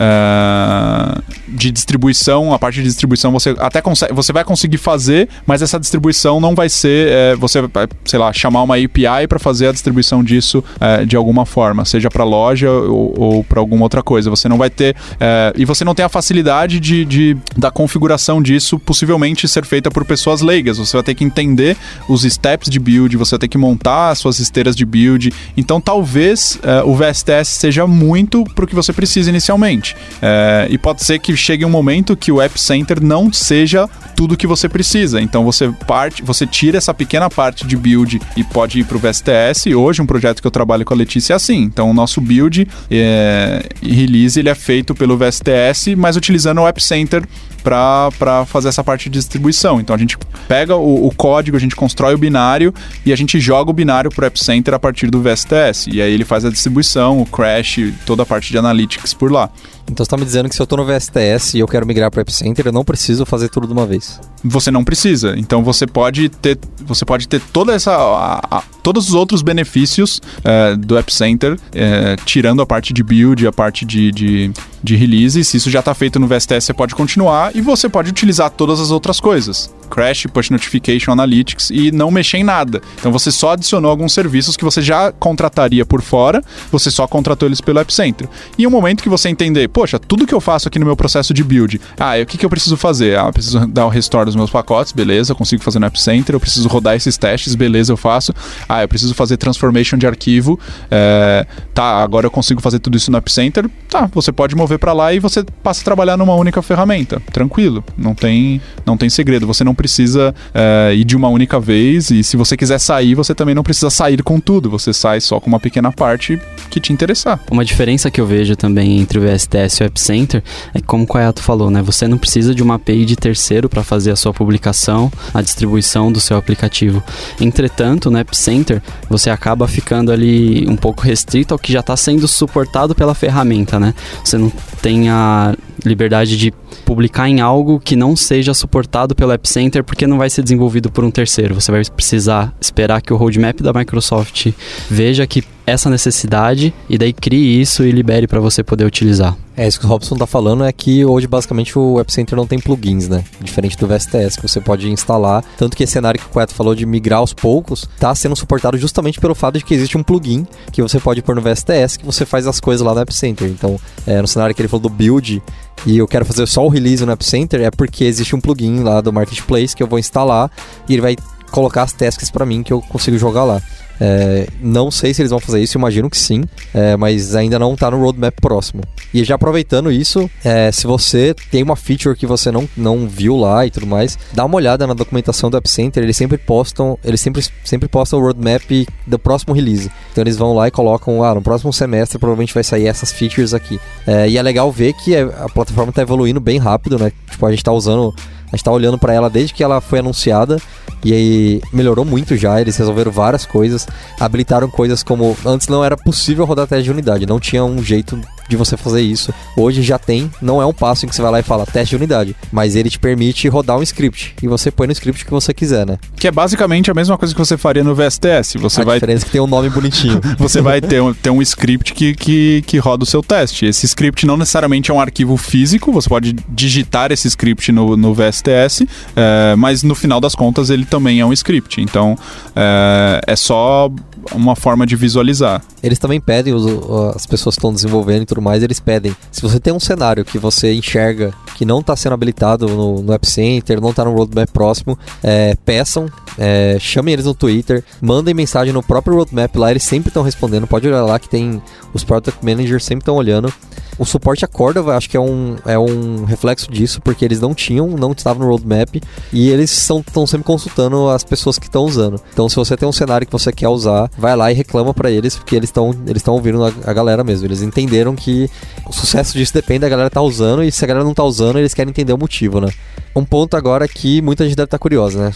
[0.00, 5.60] uh, de distribuição, a parte de distribuição você até consegue, você vai conseguir fazer, mas
[5.60, 9.68] essa distribuição não vai ser, é, você vai, sei lá, chamar uma API para fazer
[9.68, 14.02] a distribuição disso é, de alguma forma, seja para loja ou, ou para alguma outra
[14.02, 14.30] coisa.
[14.30, 18.40] Você não vai ter é, e você não tem a facilidade de, de, da configuração
[18.40, 20.78] disso possivelmente ser feita por pessoas leigas.
[20.78, 21.76] Você vai ter que entender
[22.08, 25.32] os steps de build, você vai ter que montar as suas esteiras de build.
[25.56, 29.89] Então talvez o VSTS seja muito para o que você precisa inicialmente.
[30.22, 34.36] É, e pode ser que chegue um momento que o App Center não seja tudo
[34.36, 35.20] que você precisa.
[35.20, 39.00] Então você parte, você tira essa pequena parte de build e pode ir para o
[39.00, 39.74] VSTS.
[39.74, 41.62] Hoje um projeto que eu trabalho com a Letícia é assim.
[41.62, 46.82] Então o nosso build é, release ele é feito pelo VSTS, mas utilizando o App
[46.82, 47.22] Center
[47.62, 49.80] para fazer essa parte de distribuição.
[49.80, 50.16] Então a gente
[50.48, 52.74] pega o, o, código, a gente constrói o binário
[53.04, 55.88] e a gente joga o binário para o App Center a partir do VSTS.
[55.90, 59.50] E aí ele faz a distribuição, o crash, toda a parte de analytics por lá.
[59.84, 62.10] Então você está me dizendo que se eu estou no VSTS e eu quero migrar
[62.10, 64.20] para o App Center, eu não preciso fazer tudo de uma vez.
[64.44, 65.34] Você não precisa.
[65.36, 70.20] Então você pode ter, você pode ter toda essa, a, a, todos os outros benefícios
[70.44, 74.52] é, do App Center, é, tirando a parte de build, a parte de, de,
[74.82, 75.42] de release.
[75.44, 78.80] Se isso já está feito no VSTS, você pode continuar e você pode utilizar todas
[78.80, 79.70] as outras coisas.
[79.90, 82.80] Crash, Push Notification, Analytics e não mexer em nada.
[82.98, 87.48] Então você só adicionou alguns serviços que você já contrataria por fora, você só contratou
[87.48, 88.28] eles pelo App Center.
[88.56, 91.32] E um momento que você entender, poxa, tudo que eu faço aqui no meu processo
[91.32, 93.18] de build, ah, o que, que eu preciso fazer?
[93.18, 95.86] Ah, eu preciso dar o um restore dos meus pacotes, beleza, eu consigo fazer no
[95.86, 98.32] App Center, eu preciso rodar esses testes, beleza, eu faço.
[98.68, 100.58] Ah, eu preciso fazer transformation de arquivo,
[100.90, 104.78] é, tá, agora eu consigo fazer tudo isso no App Center, tá, você pode mover
[104.78, 109.08] para lá e você passa a trabalhar numa única ferramenta, tranquilo, não tem, não tem
[109.08, 112.10] segredo, você não precisa é, ir de uma única vez.
[112.10, 114.70] E se você quiser sair, você também não precisa sair com tudo.
[114.70, 116.38] Você sai só com uma pequena parte
[116.70, 117.40] que te interessar.
[117.50, 120.42] Uma diferença que eu vejo também entre o VSTS o App Center
[120.74, 121.82] é como o Koyato falou, né?
[121.82, 126.10] Você não precisa de uma API de terceiro para fazer a sua publicação, a distribuição
[126.10, 127.02] do seu aplicativo.
[127.40, 131.96] Entretanto, no App Center, você acaba ficando ali um pouco restrito ao que já está
[131.96, 133.94] sendo suportado pela ferramenta, né?
[134.24, 135.54] Você não tem a
[135.84, 136.52] liberdade de
[136.84, 140.90] publicar em algo que não seja suportado pelo App Center porque não vai ser desenvolvido
[140.90, 141.54] por um terceiro.
[141.54, 144.52] Você vai precisar esperar que o roadmap da Microsoft
[144.90, 149.36] veja que essa necessidade e daí crie isso e libere para você poder utilizar.
[149.56, 152.46] É, isso que o Robson tá falando é que hoje basicamente o App Center não
[152.46, 153.22] tem plugins, né?
[153.42, 155.44] Diferente do VSTS, que você pode instalar.
[155.58, 158.78] Tanto que esse cenário que o Queto falou de migrar aos poucos, tá sendo suportado
[158.78, 162.06] justamente pelo fato de que existe um plugin que você pode pôr no VSTS que
[162.06, 163.48] você faz as coisas lá no App Center.
[163.48, 165.42] Então, é, no cenário que ele falou do build,
[165.86, 168.82] e eu quero fazer só o release no App Center, é porque existe um plugin
[168.82, 170.50] lá do Marketplace que eu vou instalar
[170.88, 171.16] e ele vai
[171.50, 173.60] colocar as tasks para mim que eu consigo jogar lá.
[174.00, 177.74] É, não sei se eles vão fazer isso, imagino que sim, é, mas ainda não
[177.74, 178.82] está no roadmap próximo.
[179.12, 183.36] E já aproveitando isso, é, se você tem uma feature que você não, não viu
[183.36, 186.98] lá e tudo mais, dá uma olhada na documentação do App Center, eles sempre postam,
[187.04, 188.62] eles sempre, sempre postam o roadmap
[189.06, 189.90] do próximo release.
[190.12, 193.52] Então eles vão lá e colocam, ah, no próximo semestre provavelmente vai sair essas features
[193.52, 193.78] aqui.
[194.06, 197.12] É, e é legal ver que é, a plataforma está evoluindo bem rápido, né?
[197.30, 198.14] Tipo, a gente está usando
[198.52, 200.58] a gente tá olhando para ela desde que ela foi anunciada
[201.04, 202.60] e aí melhorou muito já.
[202.60, 203.86] Eles resolveram várias coisas,
[204.18, 208.20] habilitaram coisas como antes não era possível rodar teste de unidade, não tinha um jeito
[208.50, 209.32] de você fazer isso.
[209.56, 211.90] Hoje já tem, não é um passo em que você vai lá e fala teste
[211.90, 215.30] de unidade, mas ele te permite rodar um script e você põe no script que
[215.30, 215.98] você quiser, né?
[216.16, 218.58] Que é basicamente a mesma coisa que você faria no VSTS.
[218.58, 220.20] Você a vai diferença é que tem um nome bonitinho.
[220.36, 223.66] você vai ter um, ter um script que, que, que roda o seu teste.
[223.66, 228.12] Esse script não necessariamente é um arquivo físico, você pode digitar esse script no, no
[228.12, 231.80] VSTS, é, mas no final das contas ele também é um script.
[231.80, 232.18] Então
[232.56, 233.90] é, é só
[234.32, 235.62] uma forma de visualizar.
[235.82, 236.66] Eles também pedem, os,
[237.14, 239.14] as pessoas que estão desenvolvendo e tudo mais, eles pedem.
[239.30, 243.12] Se você tem um cenário que você enxerga que não está sendo habilitado no, no
[243.12, 246.06] App Center, não está no roadmap próximo, é, peçam,
[246.38, 250.66] é, chamem eles no Twitter, mandem mensagem no próprio roadmap lá, eles sempre estão respondendo.
[250.66, 251.62] Pode olhar lá que tem
[251.92, 253.52] os Product Managers sempre estão olhando.
[254.00, 257.52] O suporte a corda, acho que é um, é um reflexo disso, porque eles não
[257.52, 258.96] tinham, não estavam no roadmap
[259.30, 262.18] e eles estão sempre consultando as pessoas que estão usando.
[262.32, 265.10] Então, se você tem um cenário que você quer usar, vai lá e reclama para
[265.10, 267.46] eles, porque eles estão eles ouvindo a, a, galera mesmo.
[267.46, 268.48] Eles entenderam que
[268.86, 271.22] o sucesso disso depende da galera estar tá usando e se a galera não tá
[271.22, 272.68] usando, eles querem entender o motivo, né?
[273.14, 275.32] Um ponto agora que muita gente deve estar tá curiosa, né?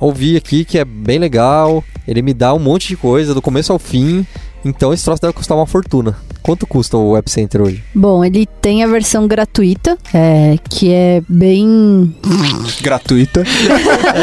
[0.00, 3.72] Ouvi aqui que é bem legal, ele me dá um monte de coisa do começo
[3.72, 4.26] ao fim.
[4.64, 6.16] Então esse troço deve custar uma fortuna.
[6.42, 7.84] Quanto custa o Web Center hoje?
[7.94, 12.14] Bom, ele tem a versão gratuita, é, que é bem.
[12.80, 13.44] Gratuita.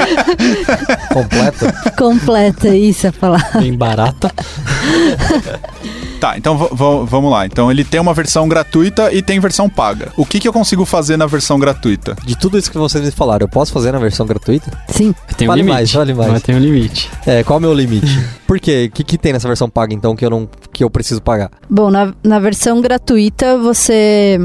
[1.13, 1.91] Completa?
[1.97, 3.51] Completa, isso a falar.
[3.59, 4.31] Bem barata.
[6.25, 7.45] Tá, então vamos lá.
[7.45, 10.11] Então ele tem uma versão gratuita e tem versão paga.
[10.17, 12.15] O que, que eu consigo fazer na versão gratuita?
[12.25, 14.71] De tudo isso que vocês me falaram, eu posso fazer na versão gratuita?
[14.87, 15.13] Sim.
[15.37, 15.75] Tem um vale limite.
[15.75, 16.31] mais, vale mais.
[16.31, 17.11] Mas tem um limite.
[17.27, 18.07] É, qual é o meu limite?
[18.47, 18.89] Por quê?
[18.89, 21.51] O que, que tem nessa versão paga, então, que eu não que eu preciso pagar?
[21.69, 24.39] Bom, na, na versão gratuita você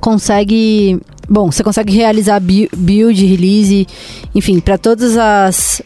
[0.00, 3.86] consegue Bom, você consegue realizar build, release,
[4.34, 5.82] enfim, para todas as,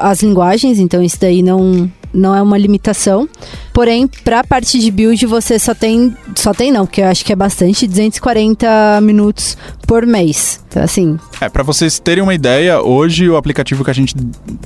[0.00, 3.28] as linguagens, então isso daí não, não é uma limitação.
[3.72, 7.24] Porém, para a parte de build você só tem, só tem não, porque eu acho
[7.24, 9.56] que é bastante, 240 minutos
[9.86, 10.64] por mês.
[10.68, 11.18] Então, assim.
[11.40, 14.14] É, para vocês terem uma ideia, hoje o aplicativo que a gente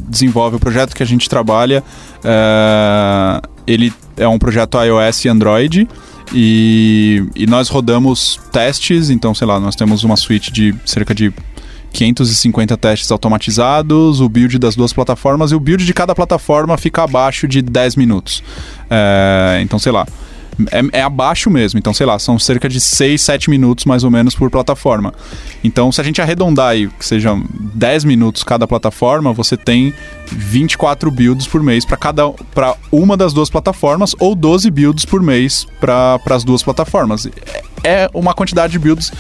[0.08, 1.82] desenvolve, o projeto que a gente trabalha,
[2.24, 5.88] é, ele é um projeto iOS e Android.
[6.32, 11.32] E, e nós rodamos testes, então, sei lá, nós temos uma suite de cerca de
[11.92, 17.02] 550 testes automatizados, o build das duas plataformas e o build de cada plataforma fica
[17.02, 18.42] abaixo de 10 minutos.
[18.88, 20.06] É, então, sei lá.
[20.70, 24.10] É, é, abaixo mesmo, então sei lá, são cerca de 6, 7 minutos mais ou
[24.10, 25.14] menos por plataforma.
[25.64, 27.42] Então, se a gente arredondar aí, que sejam
[27.74, 29.94] 10 minutos cada plataforma, você tem
[30.26, 35.22] 24 builds por mês para cada para uma das duas plataformas ou 12 builds por
[35.22, 37.26] mês para as duas plataformas.
[37.82, 39.10] É, é uma quantidade de builds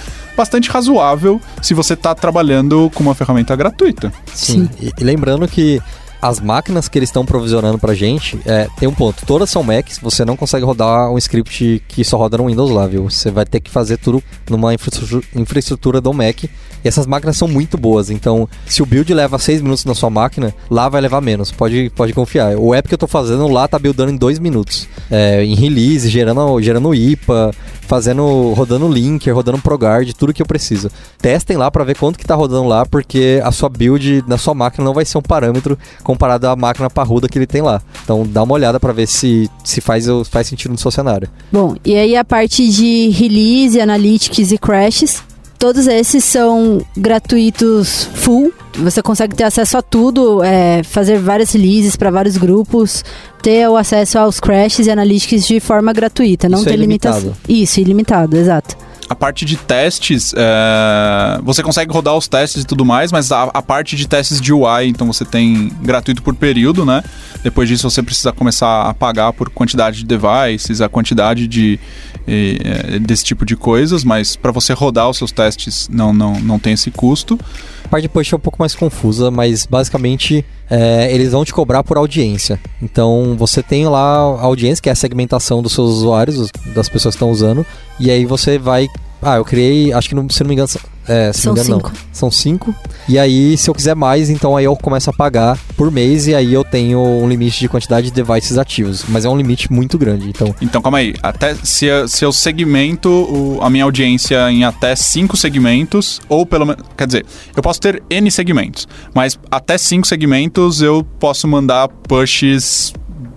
[0.40, 4.10] bastante razoável se você está trabalhando com uma ferramenta gratuita.
[4.32, 4.66] Sim.
[4.66, 4.70] Sim.
[4.80, 5.80] E, e lembrando que
[6.20, 9.24] as máquinas que eles estão provisionando pra gente, é, tem um ponto.
[9.24, 12.86] Todas são Macs, você não consegue rodar um script que só roda no Windows lá,
[12.86, 13.08] viu?
[13.08, 16.44] Você vai ter que fazer tudo numa infraestrutura, do Mac.
[16.82, 20.08] E essas máquinas são muito boas, então se o build leva 6 minutos na sua
[20.08, 22.56] máquina, lá vai levar menos, pode, pode confiar.
[22.56, 24.88] O app que eu tô fazendo lá tá buildando em 2 minutos.
[25.10, 27.52] É, em release, gerando, gerando IPA,
[27.90, 30.88] fazendo, rodando linker, rodando ProGuard, tudo que eu preciso.
[31.18, 34.54] Testem lá para ver quanto que tá rodando lá, porque a sua build na sua
[34.54, 35.76] máquina não vai ser um parâmetro
[36.10, 37.80] comparado à máquina parruda que ele tem lá.
[38.02, 41.28] Então dá uma olhada para ver se, se faz, faz sentido no seu cenário.
[41.52, 45.22] Bom, e aí a parte de release, analytics e crashes,
[45.56, 48.52] todos esses são gratuitos full.
[48.78, 53.04] Você consegue ter acesso a tudo, é, fazer várias releases para vários grupos,
[53.42, 57.20] ter o acesso aos crashes e analytics de forma gratuita, não Isso é ter limitação.
[57.20, 57.40] ilimitado.
[57.48, 58.76] Isso, ilimitado, exato.
[59.10, 63.42] A parte de testes, é, você consegue rodar os testes e tudo mais, mas a,
[63.52, 67.02] a parte de testes de UI, então você tem gratuito por período, né?
[67.42, 71.80] Depois disso você precisa começar a pagar por quantidade de devices, a quantidade de
[72.28, 72.58] eh,
[72.94, 76.58] eh, desse tipo de coisas, mas para você rodar os seus testes não, não, não
[76.58, 77.38] tem esse custo.
[77.84, 81.52] A parte de push é um pouco mais confusa, mas basicamente é, eles vão te
[81.52, 82.60] cobrar por audiência.
[82.80, 86.88] Então você tem lá a audiência, que é a segmentação dos seus usuários, os- das
[86.88, 87.64] pessoas que estão usando,
[87.98, 88.86] e aí você vai.
[89.22, 90.68] Ah, eu criei, acho que não- se não me engano,
[91.08, 91.88] é, se São me engano, cinco.
[91.92, 92.00] não.
[92.12, 92.74] São cinco.
[93.08, 96.34] E aí, se eu quiser mais, então aí eu começo a pagar por mês e
[96.34, 99.04] aí eu tenho um limite de quantidade de devices ativos.
[99.08, 100.28] Mas é um limite muito grande.
[100.28, 101.14] Então, Então, calma aí.
[101.22, 106.44] Até se eu, se eu segmento o- a minha audiência em até cinco segmentos, ou
[106.46, 106.82] pelo menos.
[106.96, 107.26] Quer dizer,
[107.56, 112.92] eu posso ter N segmentos, mas até cinco segmentos eu posso mandar pushes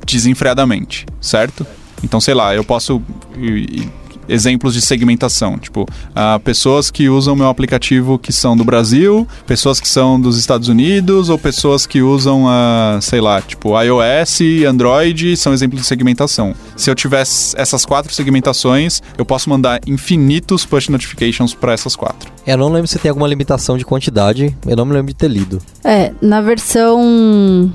[0.05, 1.66] desenfreadamente, certo?
[2.03, 3.01] Então, sei lá, eu posso.
[3.38, 8.63] e- e- Exemplos de segmentação, tipo, ah, pessoas que usam meu aplicativo que são do
[8.63, 13.80] Brasil, pessoas que são dos Estados Unidos, ou pessoas que usam, ah, sei lá, tipo,
[13.82, 16.55] iOS e Android são exemplos de segmentação.
[16.76, 22.32] Se eu tivesse essas quatro segmentações, eu posso mandar infinitos push notifications para essas quatro.
[22.45, 25.30] eu não lembro se tem alguma limitação de quantidade, eu não me lembro de ter
[25.30, 25.61] lido.
[25.84, 27.71] É, na versão.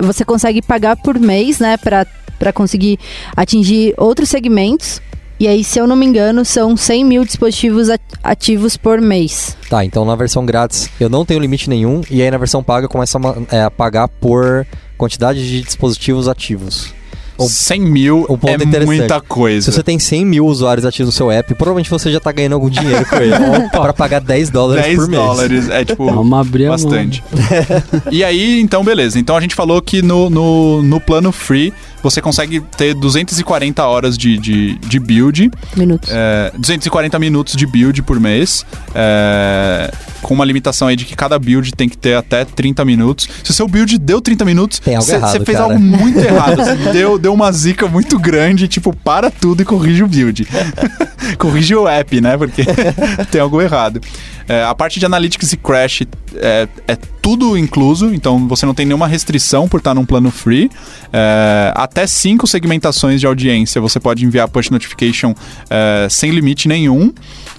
[0.00, 1.76] Você consegue pagar por mês, né?
[1.76, 2.98] Pra conseguir
[3.36, 5.00] atingir outros segmentos.
[5.40, 9.56] E aí, se eu não me engano, são 100 mil dispositivos at- ativos por mês.
[9.70, 12.88] Tá, então na versão grátis eu não tenho limite nenhum, e aí na versão paga
[12.88, 14.66] começa a, é, a pagar por
[14.96, 16.92] quantidade de dispositivos ativos.
[17.40, 18.98] O- 100 mil o ponto é interessante.
[18.98, 19.70] muita coisa.
[19.70, 22.54] Se você tem 100 mil usuários ativos no seu app, provavelmente você já tá ganhando
[22.54, 23.32] algum dinheiro com ele.
[23.70, 25.22] pra pagar 10 dólares 10 por mês.
[25.22, 26.04] dólares, é tipo...
[26.12, 26.76] Vamos abrir a mão.
[26.78, 27.22] Bastante.
[28.10, 29.20] e aí, então, beleza.
[29.20, 31.72] Então a gente falou que no, no, no plano free
[32.02, 36.10] você consegue ter 240 horas de, de, de build, Minutos.
[36.12, 39.92] é, 240 minutos de build por mês, é,
[40.22, 43.28] com uma limitação aí de que cada build tem que ter até 30 minutos.
[43.42, 45.72] Se o seu build deu 30 minutos, você fez cara.
[45.72, 46.58] algo muito errado.
[46.92, 50.46] Deu, deu uma zica muito grande, tipo, para tudo e corrige o build.
[51.38, 52.36] corrige o app, né?
[52.36, 52.64] Porque
[53.30, 54.00] tem algo errado.
[54.48, 56.02] É, a parte de analytics e crash
[56.36, 60.70] é, é tudo incluso, então você não tem nenhuma restrição por estar num plano free.
[61.12, 65.34] É, até cinco segmentações de audiência você pode enviar push notification
[65.68, 67.12] é, sem limite nenhum.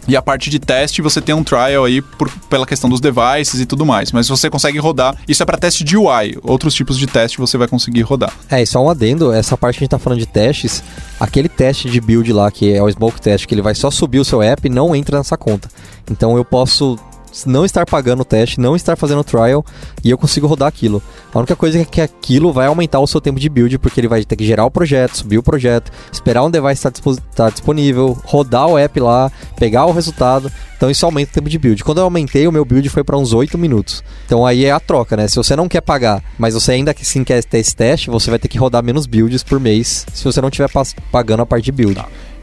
[0.09, 3.59] E a parte de teste, você tem um trial aí por- pela questão dos devices
[3.61, 4.11] e tudo mais.
[4.11, 5.15] Mas você consegue rodar.
[5.27, 6.37] Isso é para teste de UI.
[6.43, 8.33] Outros tipos de teste você vai conseguir rodar.
[8.49, 10.83] É, e só um adendo, essa parte que a gente tá falando de testes,
[11.19, 14.19] aquele teste de build lá, que é o smoke test, que ele vai só subir
[14.19, 15.69] o seu app, não entra nessa conta.
[16.09, 16.97] Então eu posso
[17.45, 19.65] não estar pagando o teste, não estar fazendo o trial
[20.03, 21.01] e eu consigo rodar aquilo.
[21.33, 24.07] A única coisa é que aquilo vai aumentar o seu tempo de build, porque ele
[24.07, 26.91] vai ter que gerar o projeto, subir o projeto, esperar um device estar
[27.29, 30.51] estar disponível, rodar o app lá, pegar o resultado.
[30.75, 31.83] Então isso aumenta o tempo de build.
[31.83, 34.03] Quando eu aumentei, o meu build foi para uns 8 minutos.
[34.25, 35.27] Então aí é a troca, né?
[35.27, 38.39] Se você não quer pagar, mas você ainda assim quer ter esse teste, você vai
[38.39, 40.69] ter que rodar menos builds por mês, se você não estiver
[41.11, 42.01] pagando a parte de build.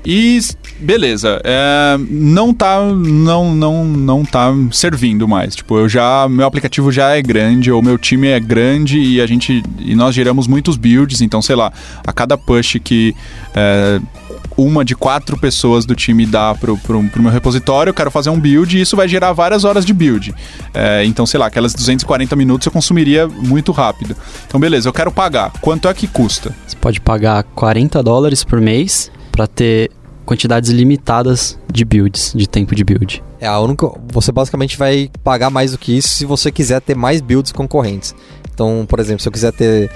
[0.09, 0.39] E
[0.79, 5.57] beleza, é, não tá não não não tá servindo mais.
[5.57, 9.27] Tipo, eu já meu aplicativo já é grande, ou meu time é grande e a
[9.27, 11.73] gente e nós geramos muitos builds, então sei lá,
[12.07, 13.17] a cada push que
[13.53, 14.01] é,
[14.57, 18.31] uma de quatro pessoas do time dá pro, pro, pro meu repositório, eu quero fazer
[18.31, 20.33] um build e isso vai gerar várias horas de build.
[20.73, 24.17] É, então, sei lá, aquelas 240 minutos eu consumiria muito rápido.
[24.47, 25.53] Então, beleza, eu quero pagar.
[25.61, 26.55] Quanto é que custa?
[26.67, 29.91] Você pode pagar 40 dólares por mês para ter
[30.25, 33.23] quantidades limitadas de builds, de tempo de build.
[33.39, 33.87] É a única.
[34.09, 38.15] Você basicamente vai pagar mais do que isso se você quiser ter mais builds concorrentes.
[38.53, 39.91] Então, por exemplo, se eu quiser ter.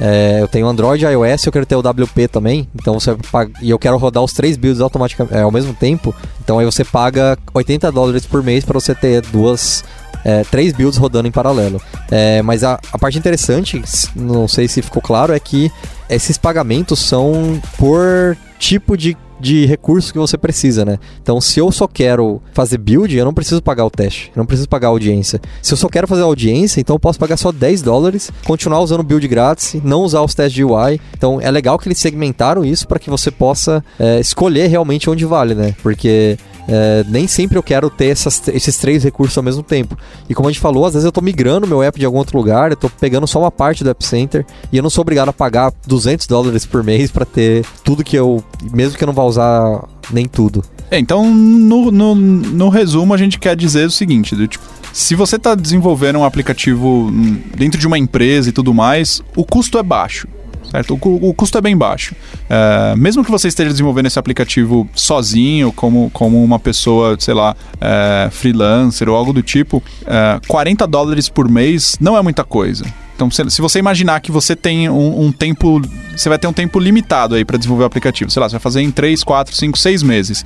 [0.00, 2.68] é, eu tenho Android e iOS, eu quero ter o WP também.
[2.72, 6.14] Então você paga, e eu quero rodar os três builds automaticamente é, ao mesmo tempo.
[6.42, 9.82] Então aí você paga 80 dólares por mês para você ter duas
[10.24, 11.82] é, três builds rodando em paralelo.
[12.10, 13.82] É, mas a, a parte interessante,
[14.14, 15.70] não sei se ficou claro, é que
[16.08, 20.96] esses pagamentos são por tipo de de recurso que você precisa, né?
[21.20, 24.46] Então, se eu só quero fazer build, eu não preciso pagar o teste, eu não
[24.46, 25.40] preciso pagar a audiência.
[25.60, 29.02] Se eu só quero fazer audiência, então eu posso pagar só 10 dólares, continuar usando
[29.02, 30.98] build grátis, não usar os testes de UI.
[31.14, 35.26] Então, é legal que eles segmentaram isso para que você possa é, escolher realmente onde
[35.26, 35.74] vale, né?
[35.82, 36.38] Porque
[36.68, 39.96] é, nem sempre eu quero ter essas, esses três recursos ao mesmo tempo.
[40.28, 42.36] E como a gente falou, às vezes eu estou migrando meu app de algum outro
[42.36, 45.28] lugar, eu estou pegando só uma parte do App Center e eu não sou obrigado
[45.28, 48.42] a pagar 200 dólares por mês para ter tudo que eu,
[48.72, 50.64] mesmo que eu não vá usar nem tudo.
[50.90, 55.14] É, então, no, no, no, resumo, a gente quer dizer o seguinte: do, tipo, se
[55.14, 57.10] você está desenvolvendo um aplicativo
[57.56, 60.28] dentro de uma empresa e tudo mais, o custo é baixo
[60.74, 60.98] certo?
[61.00, 62.14] O, o custo é bem baixo.
[62.50, 67.54] É, mesmo que você esteja desenvolvendo esse aplicativo sozinho, como, como uma pessoa, sei lá,
[67.80, 72.84] é, freelancer ou algo do tipo, é, 40 dólares por mês não é muita coisa.
[73.14, 75.80] Então, se você imaginar que você tem um, um tempo,
[76.16, 78.60] você vai ter um tempo limitado aí para desenvolver o aplicativo, sei lá, você vai
[78.60, 80.44] fazer em 3, 4, 5, 6 meses.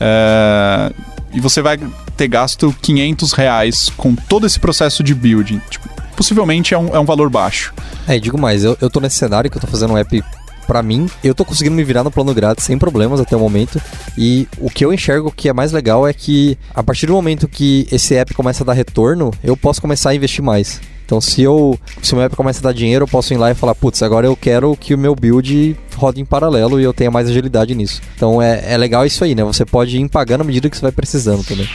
[0.00, 0.92] É,
[1.32, 1.78] e você vai
[2.16, 5.60] ter gasto 500 reais com todo esse processo de building.
[5.70, 5.88] Tipo,
[6.18, 7.72] possivelmente é um, é um valor baixo.
[8.08, 10.20] É, digo mais, eu, eu tô nesse cenário que eu tô fazendo um app
[10.66, 13.80] para mim, eu tô conseguindo me virar no plano grátis sem problemas até o momento.
[14.18, 17.46] E o que eu enxergo que é mais legal é que a partir do momento
[17.46, 20.80] que esse app começa a dar retorno, eu posso começar a investir mais.
[21.06, 23.52] Então, se eu se o meu app começa a dar dinheiro, eu posso ir lá
[23.52, 26.92] e falar, putz, agora eu quero que o meu build rode em paralelo e eu
[26.92, 28.02] tenha mais agilidade nisso.
[28.16, 29.44] Então, é, é legal isso aí, né?
[29.44, 31.68] Você pode ir pagando à medida que você vai precisando também.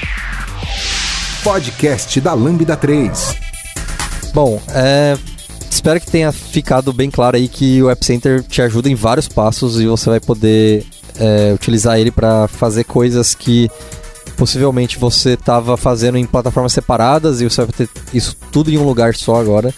[1.43, 3.53] Podcast da Lambda 3.
[4.33, 5.15] Bom, é,
[5.69, 9.27] espero que tenha ficado bem claro aí que o App Center te ajuda em vários
[9.27, 10.83] passos e você vai poder
[11.19, 13.69] é, utilizar ele para fazer coisas que
[14.35, 18.85] possivelmente você estava fazendo em plataformas separadas e você vai ter isso tudo em um
[18.85, 19.71] lugar só agora.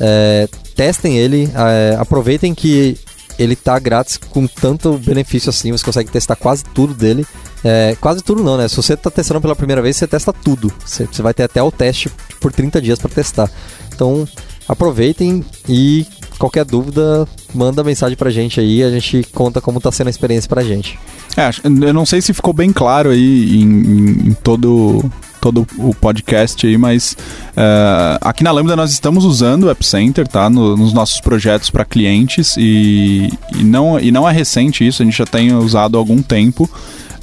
[0.00, 2.98] É, testem ele, é, aproveitem que
[3.38, 7.24] ele tá grátis com tanto benefício assim, você consegue testar quase tudo dele.
[7.64, 8.66] É, quase tudo não, né?
[8.68, 10.72] Se você está testando pela primeira vez, você testa tudo.
[10.84, 12.10] Você, você vai ter até o teste
[12.40, 13.50] por 30 dias para testar.
[13.94, 14.26] Então,
[14.68, 16.06] aproveitem e
[16.38, 20.48] qualquer dúvida, manda mensagem pra gente aí, a gente conta como tá sendo a experiência
[20.48, 20.98] pra gente.
[21.36, 25.08] É, eu não sei se ficou bem claro aí em, em todo
[25.40, 27.16] todo o podcast aí, mas
[27.48, 30.48] uh, aqui na Lambda nós estamos usando o App Center, tá?
[30.48, 35.04] No, nos nossos projetos para clientes e, e, não, e não é recente isso, a
[35.04, 36.70] gente já tem usado há algum tempo.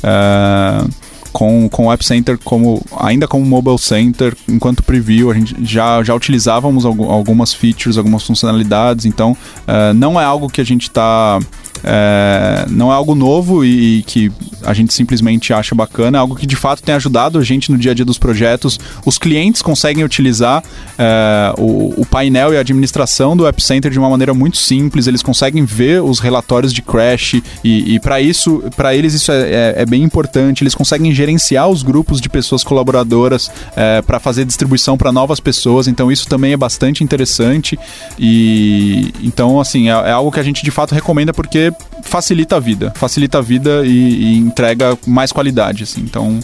[0.03, 0.89] Uh,
[1.31, 6.03] com, com o App Center como, ainda como Mobile Center, enquanto preview, a gente já,
[6.03, 11.39] já utilizávamos algumas features, algumas funcionalidades, então uh, não é algo que a gente está
[11.83, 14.31] é, não é algo novo e, e, que
[14.63, 17.77] a gente simplesmente acha bacana, é algo que de fato tem ajudado a gente no
[17.77, 18.79] dia a dia dos projetos.
[19.05, 20.63] Os clientes conseguem utilizar
[20.97, 25.07] é, o, o, painel e a administração do App Center de uma maneira muito simples,
[25.07, 29.41] eles conseguem ver os relatórios de crash e, e para isso, para eles isso é,
[29.41, 30.63] é, é, bem importante.
[30.63, 35.87] Eles conseguem gerenciar os grupos de pessoas colaboradoras é, para fazer distribuição para novas pessoas,
[35.87, 37.79] então isso também é bastante interessante
[38.17, 41.68] e então assim é, é algo que a gente de fato recomenda porque
[42.03, 46.01] facilita a vida, facilita a vida e, e entrega mais qualidade, assim.
[46.01, 46.39] Então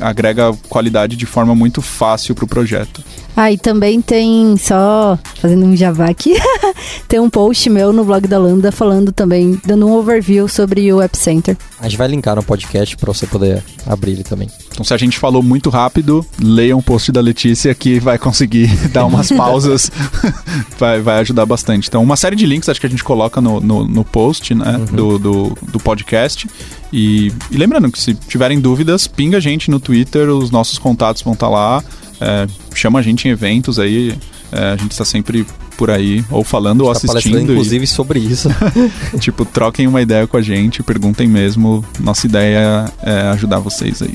[0.00, 3.02] agrega qualidade de forma muito fácil para o projeto.
[3.36, 6.34] Ah, e também tem, só fazendo um java aqui,
[7.06, 11.02] tem um post meu no blog da Lambda falando também, dando um overview sobre o
[11.02, 11.54] App Center.
[11.78, 14.48] A gente vai linkar no podcast para você poder abrir ele também.
[14.72, 18.68] Então, se a gente falou muito rápido, leia um post da Letícia que vai conseguir
[18.88, 19.90] dar umas pausas,
[20.78, 21.88] vai, vai ajudar bastante.
[21.88, 24.78] Então, uma série de links acho que a gente coloca no, no, no post né,
[24.78, 24.96] uhum.
[24.96, 26.48] do, do, do podcast.
[26.92, 31.22] E, e, lembrando que se tiverem dúvidas, pinga a gente no Twitter, os nossos contatos
[31.22, 31.84] vão estar tá lá.
[32.20, 34.16] É, chama a gente em eventos aí.
[34.52, 35.46] É, a gente está sempre
[35.76, 37.40] por aí, ou falando ou tá assistindo.
[37.40, 37.86] inclusive e...
[37.86, 38.48] sobre isso.
[39.20, 41.84] tipo, troquem uma ideia com a gente, perguntem mesmo.
[42.00, 44.14] Nossa ideia é ajudar vocês aí.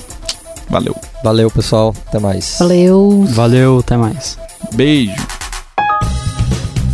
[0.69, 0.95] Valeu.
[1.23, 1.93] Valeu, pessoal.
[2.07, 2.55] Até mais.
[2.59, 3.25] Valeu.
[3.29, 4.37] Valeu, até mais.
[4.73, 5.13] Beijo.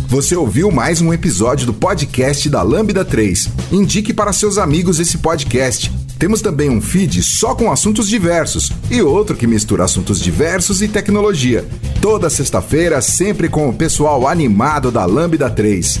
[0.08, 3.48] Você ouviu mais um episódio do podcast da Lambda 3.
[3.70, 5.92] Indique para seus amigos esse podcast.
[6.18, 10.88] Temos também um feed só com assuntos diversos e outro que mistura assuntos diversos e
[10.88, 11.64] tecnologia.
[12.02, 16.00] Toda sexta-feira, sempre com o pessoal animado da Lambda 3.